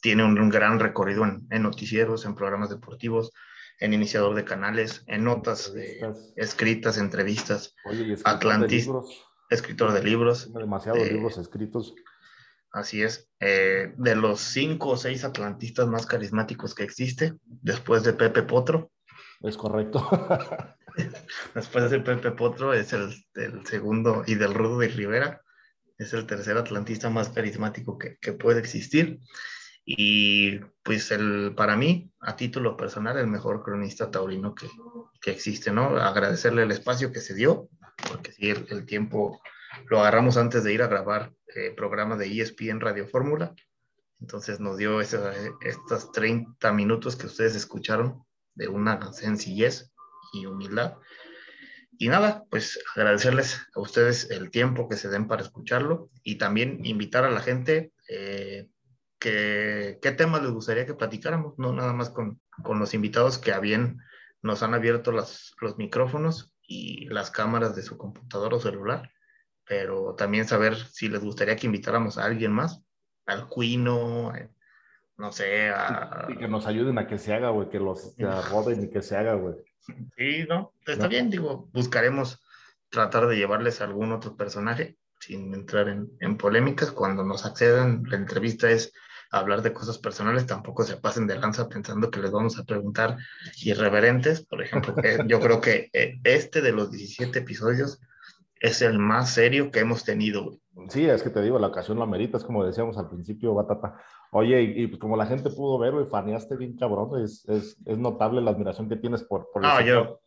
tiene 0.00 0.24
un, 0.24 0.48
gran 0.48 0.78
recorrido 0.78 1.24
en, 1.24 1.62
noticieros, 1.62 2.24
en 2.24 2.34
programas 2.34 2.70
deportivos, 2.70 3.32
en 3.80 3.92
iniciador 3.92 4.34
de 4.34 4.44
canales, 4.44 5.04
en 5.06 5.24
notas 5.24 5.72
escritas, 6.36 6.98
entrevistas, 6.98 7.74
Oye, 7.84 8.16
escritor 9.50 9.92
de 9.92 10.02
libros. 10.02 10.52
Demasiados 10.52 11.00
eh, 11.00 11.12
libros 11.12 11.38
escritos. 11.38 11.94
Así 12.72 13.02
es. 13.02 13.28
Eh, 13.40 13.94
de 13.96 14.14
los 14.14 14.40
cinco 14.40 14.90
o 14.90 14.96
seis 14.96 15.24
atlantistas 15.24 15.88
más 15.88 16.06
carismáticos 16.06 16.74
que 16.74 16.84
existe, 16.84 17.34
después 17.44 18.02
de 18.02 18.12
Pepe 18.12 18.42
Potro. 18.42 18.90
Es 19.40 19.56
correcto. 19.56 20.06
después 21.54 21.90
de 21.90 22.00
Pepe 22.00 22.30
Potro 22.32 22.74
es 22.74 22.92
el, 22.92 23.12
segundo, 23.64 24.24
y 24.26 24.34
del 24.34 24.54
Rudo 24.54 24.78
de 24.78 24.88
Rivera, 24.88 25.42
es 25.96 26.12
el 26.12 26.26
tercer 26.26 26.56
atlantista 26.56 27.10
más 27.10 27.30
carismático 27.30 27.98
que, 27.98 28.32
puede 28.32 28.60
existir. 28.60 29.20
Y 29.84 30.58
pues 30.82 31.10
el, 31.10 31.54
para 31.56 31.76
mí, 31.76 32.12
a 32.20 32.36
título 32.36 32.76
personal, 32.76 33.16
el 33.16 33.26
mejor 33.26 33.62
cronista 33.62 34.10
taurino 34.10 34.54
que, 34.54 34.68
existe, 35.30 35.72
¿no? 35.72 35.96
Agradecerle 35.96 36.62
el 36.62 36.70
espacio 36.70 37.12
que 37.12 37.20
se 37.20 37.34
dio, 37.34 37.68
porque 38.08 38.32
sí, 38.32 38.48
el 38.50 38.86
tiempo 38.86 39.40
lo 39.86 40.00
agarramos 40.00 40.36
antes 40.36 40.64
de 40.64 40.72
ir 40.72 40.82
a 40.82 40.88
grabar 40.88 41.32
eh, 41.54 41.72
programa 41.76 42.16
de 42.16 42.40
ESPN 42.40 42.80
Radio 42.80 43.06
Fórmula. 43.06 43.54
Entonces 44.20 44.60
nos 44.60 44.76
dio 44.76 45.00
estos 45.00 46.12
30 46.12 46.72
minutos 46.72 47.16
que 47.16 47.26
ustedes 47.26 47.54
escucharon 47.54 48.24
de 48.54 48.68
una 48.68 49.12
sencillez 49.12 49.92
y 50.32 50.46
humildad. 50.46 50.94
Y 51.98 52.08
nada, 52.08 52.44
pues 52.50 52.82
agradecerles 52.94 53.60
a 53.74 53.80
ustedes 53.80 54.30
el 54.30 54.50
tiempo 54.50 54.88
que 54.88 54.96
se 54.96 55.08
den 55.08 55.26
para 55.26 55.42
escucharlo 55.42 56.10
y 56.22 56.36
también 56.36 56.84
invitar 56.84 57.24
a 57.24 57.30
la 57.30 57.40
gente 57.40 57.92
eh, 58.08 58.68
que 59.18 59.98
qué 60.00 60.12
temas 60.12 60.42
les 60.42 60.52
gustaría 60.52 60.86
que 60.86 60.94
platicáramos, 60.94 61.58
no 61.58 61.72
nada 61.72 61.92
más 61.92 62.10
con, 62.10 62.40
con 62.62 62.78
los 62.78 62.94
invitados 62.94 63.38
que 63.38 63.52
a 63.52 63.58
bien 63.58 63.98
nos 64.42 64.62
han 64.62 64.74
abierto 64.74 65.10
las, 65.10 65.54
los 65.60 65.76
micrófonos 65.76 66.52
y 66.62 67.06
las 67.06 67.32
cámaras 67.32 67.74
de 67.74 67.82
su 67.82 67.98
computador 67.98 68.54
o 68.54 68.60
celular 68.60 69.10
pero 69.68 70.14
también 70.14 70.48
saber 70.48 70.76
si 70.76 71.08
les 71.08 71.22
gustaría 71.22 71.54
que 71.54 71.66
invitáramos 71.66 72.16
a 72.16 72.24
alguien 72.24 72.52
más, 72.52 72.82
al 73.26 73.46
Cuino, 73.48 74.34
eh, 74.34 74.48
no 75.18 75.30
sé, 75.30 75.68
a... 75.68 76.26
Y 76.30 76.36
que 76.36 76.48
nos 76.48 76.66
ayuden 76.66 76.98
a 76.98 77.06
que 77.06 77.18
se 77.18 77.34
haga, 77.34 77.50
güey, 77.50 77.68
que 77.68 77.78
los 77.78 78.14
roden 78.50 78.84
y 78.84 78.88
que 78.88 79.02
se 79.02 79.16
haga, 79.16 79.34
güey. 79.34 79.54
Sí, 80.16 80.44
no, 80.48 80.72
está 80.86 81.08
bien, 81.08 81.30
digo, 81.30 81.68
buscaremos 81.72 82.42
tratar 82.90 83.26
de 83.26 83.36
llevarles 83.36 83.80
a 83.80 83.84
algún 83.84 84.12
otro 84.12 84.36
personaje 84.36 84.96
sin 85.20 85.54
entrar 85.54 85.88
en, 85.88 86.10
en 86.20 86.36
polémicas. 86.36 86.92
Cuando 86.92 87.24
nos 87.24 87.44
accedan, 87.44 88.02
la 88.06 88.16
entrevista 88.16 88.70
es 88.70 88.92
hablar 89.30 89.62
de 89.62 89.72
cosas 89.72 89.98
personales, 89.98 90.46
tampoco 90.46 90.84
se 90.84 90.96
pasen 90.96 91.26
de 91.26 91.38
lanza 91.38 91.68
pensando 91.68 92.10
que 92.10 92.20
les 92.20 92.30
vamos 92.30 92.58
a 92.58 92.64
preguntar 92.64 93.16
irreverentes. 93.62 94.44
Por 94.44 94.62
ejemplo, 94.62 94.94
eh, 95.04 95.18
yo 95.26 95.40
creo 95.40 95.60
que 95.60 95.90
eh, 95.92 96.18
este 96.24 96.60
de 96.60 96.72
los 96.72 96.90
17 96.90 97.38
episodios 97.38 98.00
es 98.60 98.82
el 98.82 98.98
más 98.98 99.30
serio 99.30 99.70
que 99.70 99.80
hemos 99.80 100.04
tenido. 100.04 100.58
Sí, 100.88 101.06
es 101.06 101.22
que 101.22 101.30
te 101.30 101.42
digo, 101.42 101.58
la 101.58 101.68
ocasión 101.68 101.98
la 101.98 102.06
merita, 102.06 102.36
es 102.36 102.44
como 102.44 102.64
decíamos 102.64 102.96
al 102.98 103.08
principio, 103.08 103.54
Batata. 103.54 103.96
Oye, 104.30 104.62
y, 104.62 104.86
pues 104.86 105.00
como 105.00 105.16
la 105.16 105.26
gente 105.26 105.50
pudo 105.50 105.78
ver, 105.78 105.92
güey, 105.92 106.06
faneaste 106.06 106.56
bien 106.56 106.76
cabrón, 106.76 107.22
es, 107.22 107.48
es, 107.48 107.76
es, 107.84 107.98
notable 107.98 108.40
la 108.40 108.50
admiración 108.50 108.88
que 108.88 108.96
tienes 108.96 109.24
por... 109.24 109.50
por 109.52 109.62
no, 109.62 109.80
yo... 109.80 110.20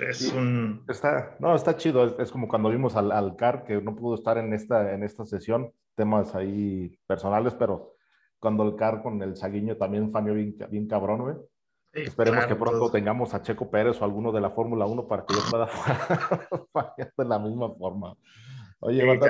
Es 0.00 0.32
un... 0.32 0.84
Está, 0.88 1.36
no, 1.38 1.54
está 1.54 1.76
chido, 1.76 2.18
es, 2.18 2.30
como 2.30 2.48
cuando 2.48 2.70
vimos 2.70 2.96
al, 2.96 3.12
al, 3.12 3.36
CAR, 3.36 3.64
que 3.64 3.80
no 3.82 3.94
pudo 3.94 4.14
estar 4.14 4.38
en 4.38 4.54
esta, 4.54 4.94
en 4.94 5.02
esta 5.02 5.26
sesión, 5.26 5.70
temas 5.94 6.34
ahí 6.34 6.98
personales, 7.06 7.54
pero 7.54 7.94
cuando 8.38 8.64
el 8.64 8.74
CAR 8.76 9.02
con 9.02 9.20
el 9.22 9.36
Saguiño 9.36 9.76
también 9.76 10.10
faneó 10.10 10.34
bien, 10.34 10.56
bien 10.70 10.88
cabrón, 10.88 11.20
güey. 11.20 11.36
Esperemos 11.92 12.46
que 12.46 12.56
pronto 12.56 12.90
tengamos 12.90 13.34
a 13.34 13.42
Checo 13.42 13.70
Pérez 13.70 14.00
o 14.00 14.04
alguno 14.04 14.32
de 14.32 14.40
la 14.40 14.50
Fórmula 14.50 14.86
1 14.86 15.06
para 15.06 15.26
que 15.26 15.34
yo 15.34 15.40
pueda 15.50 15.66
fallar 16.72 17.12
de 17.16 17.24
la 17.24 17.38
misma 17.38 17.70
forma. 17.74 18.16
Oye, 18.84 19.20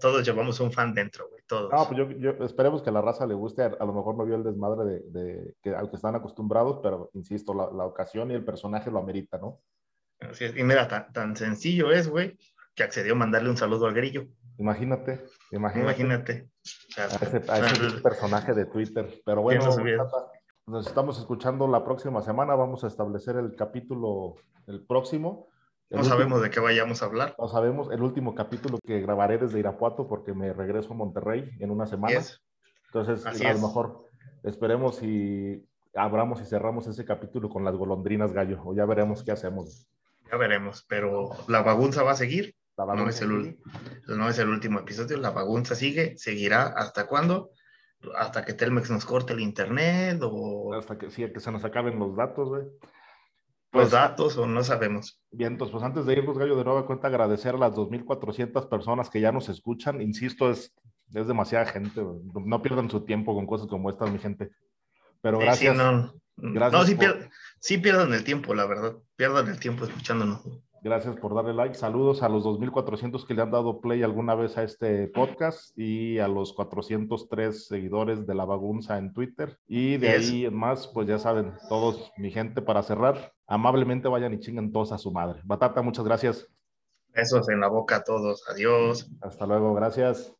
todos 0.00 0.24
llevamos 0.24 0.60
un 0.60 0.70
fan 0.70 0.94
dentro, 0.94 1.28
güey, 1.28 1.42
todos. 1.44 1.72
No, 1.72 1.84
pues 1.84 1.98
yo, 1.98 2.10
yo, 2.10 2.44
esperemos 2.44 2.80
que 2.80 2.90
a 2.90 2.92
la 2.92 3.00
raza 3.00 3.26
le 3.26 3.34
guste. 3.34 3.62
A, 3.62 3.84
lo 3.84 3.92
mejor 3.92 4.16
no 4.16 4.24
vio 4.24 4.36
el 4.36 4.44
desmadre 4.44 4.84
de, 4.84 5.00
de, 5.10 5.54
que, 5.60 5.70
al 5.70 5.90
que 5.90 5.96
están 5.96 6.14
acostumbrados, 6.14 6.78
pero 6.80 7.10
insisto, 7.14 7.52
la, 7.52 7.70
la, 7.72 7.86
ocasión 7.86 8.30
y 8.30 8.34
el 8.34 8.44
personaje 8.44 8.88
lo 8.88 9.00
amerita, 9.00 9.38
¿no? 9.38 9.58
Así 10.20 10.44
es. 10.44 10.56
Y 10.56 10.62
mira, 10.62 10.86
tan, 10.86 11.12
tan 11.12 11.36
sencillo 11.36 11.90
es, 11.90 12.08
güey, 12.08 12.38
que 12.76 12.84
accedió 12.84 13.14
a 13.14 13.16
mandarle 13.16 13.50
un 13.50 13.56
saludo 13.56 13.86
al 13.86 13.94
grillo. 13.94 14.28
Imagínate, 14.58 15.24
imagínate. 15.50 16.02
Imagínate. 16.02 16.48
a 16.96 17.24
ese, 17.24 17.50
a 17.50 17.58
ese 17.58 18.00
personaje 18.02 18.54
de 18.54 18.66
Twitter. 18.66 19.22
Pero 19.24 19.42
bueno, 19.42 19.72
nos 20.70 20.86
estamos 20.86 21.18
escuchando 21.18 21.66
la 21.66 21.84
próxima 21.84 22.22
semana. 22.22 22.54
Vamos 22.54 22.84
a 22.84 22.86
establecer 22.86 23.36
el 23.36 23.56
capítulo, 23.56 24.36
el 24.66 24.86
próximo. 24.86 25.48
no 25.90 26.04
sabemos 26.04 26.40
de 26.42 26.50
qué 26.50 26.60
vayamos 26.60 27.02
a 27.02 27.06
hablar. 27.06 27.34
No 27.38 27.48
sabemos. 27.48 27.90
El 27.90 28.02
último 28.02 28.34
capítulo 28.34 28.78
que 28.86 29.00
grabaré 29.00 29.38
desde 29.38 29.58
Irapuato 29.58 30.06
porque 30.06 30.32
me 30.32 30.52
regreso 30.52 30.92
a 30.92 30.96
Monterrey 30.96 31.50
en 31.58 31.70
una 31.70 31.86
semana. 31.86 32.20
Entonces, 32.86 33.26
a 33.26 33.52
lo 33.52 33.60
mejor 33.60 33.98
esperemos 34.44 35.02
y 35.02 35.66
abramos 35.94 36.40
y 36.40 36.44
cerramos 36.44 36.86
ese 36.86 37.04
capítulo 37.04 37.48
con 37.48 37.64
las 37.64 37.74
golondrinas 37.74 38.32
gallo. 38.32 38.62
O 38.64 38.74
ya 38.74 38.86
veremos 38.86 39.24
qué 39.24 39.32
hacemos. 39.32 39.88
Ya 40.30 40.36
veremos, 40.36 40.86
pero 40.88 41.30
la 41.48 41.62
bagunza 41.62 42.04
va 42.04 42.12
a 42.12 42.16
seguir. 42.16 42.54
no, 42.76 43.08
es 43.08 43.20
el, 43.20 43.58
no 44.06 44.28
es 44.28 44.38
el 44.38 44.48
último 44.48 44.78
episodio. 44.78 45.16
La 45.16 45.30
bagunza 45.30 45.74
sigue, 45.74 46.16
seguirá. 46.16 46.68
¿Hasta 46.68 47.08
cuándo? 47.08 47.50
Hasta 48.16 48.44
que 48.44 48.54
Telmex 48.54 48.90
nos 48.90 49.04
corte 49.04 49.32
el 49.32 49.40
internet 49.40 50.20
o... 50.22 50.74
Hasta 50.74 50.98
que, 50.98 51.10
sí, 51.10 51.26
que 51.32 51.40
se 51.40 51.52
nos 51.52 51.64
acaben 51.64 51.98
los 51.98 52.16
datos, 52.16 52.48
güey. 52.48 52.62
pues, 53.70 53.90
datos 53.90 54.36
o 54.38 54.46
no 54.46 54.64
sabemos. 54.64 55.20
Bien, 55.30 55.52
entonces, 55.52 55.72
pues 55.72 55.84
antes 55.84 56.06
de 56.06 56.14
irnos, 56.14 56.38
Gallo, 56.38 56.56
de 56.56 56.64
nueva 56.64 56.86
cuenta, 56.86 57.08
agradecer 57.08 57.54
a 57.54 57.58
las 57.58 57.74
2.400 57.74 58.68
personas 58.68 59.10
que 59.10 59.20
ya 59.20 59.32
nos 59.32 59.48
escuchan. 59.48 60.00
Insisto, 60.00 60.50
es, 60.50 60.74
es 61.14 61.26
demasiada 61.26 61.66
gente. 61.66 62.02
No 62.02 62.62
pierdan 62.62 62.90
su 62.90 63.04
tiempo 63.04 63.34
con 63.34 63.46
cosas 63.46 63.68
como 63.68 63.90
estas, 63.90 64.10
mi 64.10 64.18
gente. 64.18 64.50
Pero 65.20 65.38
gracias. 65.38 65.76
no, 65.76 66.14
gracias 66.36 66.96
no 66.98 67.28
sí, 67.60 67.78
pierdan 67.78 68.14
el 68.14 68.24
tiempo, 68.24 68.54
la 68.54 68.66
verdad. 68.66 68.96
Pierdan 69.16 69.48
el 69.48 69.60
tiempo 69.60 69.84
escuchándonos. 69.84 70.40
Gracias 70.82 71.16
por 71.16 71.34
darle 71.34 71.52
like. 71.52 71.74
Saludos 71.74 72.22
a 72.22 72.28
los 72.30 72.44
2.400 72.44 73.26
que 73.26 73.34
le 73.34 73.42
han 73.42 73.50
dado 73.50 73.80
play 73.80 74.02
alguna 74.02 74.34
vez 74.34 74.56
a 74.56 74.62
este 74.62 75.08
podcast 75.08 75.76
y 75.78 76.18
a 76.18 76.26
los 76.26 76.54
403 76.54 77.66
seguidores 77.66 78.26
de 78.26 78.34
La 78.34 78.46
Bagunza 78.46 78.96
en 78.96 79.12
Twitter. 79.12 79.58
Y 79.66 79.98
de 79.98 80.08
ahí 80.08 80.46
en 80.46 80.56
más, 80.56 80.88
pues 80.88 81.06
ya 81.06 81.18
saben, 81.18 81.52
todos 81.68 82.10
mi 82.16 82.30
gente 82.30 82.62
para 82.62 82.82
cerrar, 82.82 83.32
amablemente 83.46 84.08
vayan 84.08 84.32
y 84.32 84.40
chinguen 84.40 84.72
todos 84.72 84.92
a 84.92 84.98
su 84.98 85.12
madre. 85.12 85.42
Batata, 85.44 85.82
muchas 85.82 86.04
gracias. 86.04 86.48
Besos 87.08 87.48
en 87.50 87.60
la 87.60 87.68
boca 87.68 87.96
a 87.96 88.04
todos. 88.04 88.42
Adiós. 88.48 89.10
Hasta 89.20 89.46
luego, 89.46 89.74
gracias. 89.74 90.34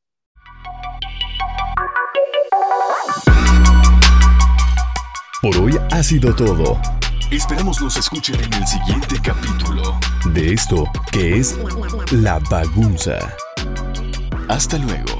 Por 5.43 5.57
hoy 5.57 5.73
ha 5.91 6.03
sido 6.03 6.35
todo. 6.35 6.79
Esperamos 7.31 7.81
nos 7.81 7.97
escuchen 7.97 8.35
en 8.43 8.53
el 8.53 8.67
siguiente 8.67 9.15
capítulo 9.23 9.97
de 10.33 10.53
esto 10.53 10.85
que 11.13 11.39
es 11.39 11.57
La 12.11 12.41
Bagunza. 12.51 13.19
Hasta 14.49 14.79
luego. 14.79 15.20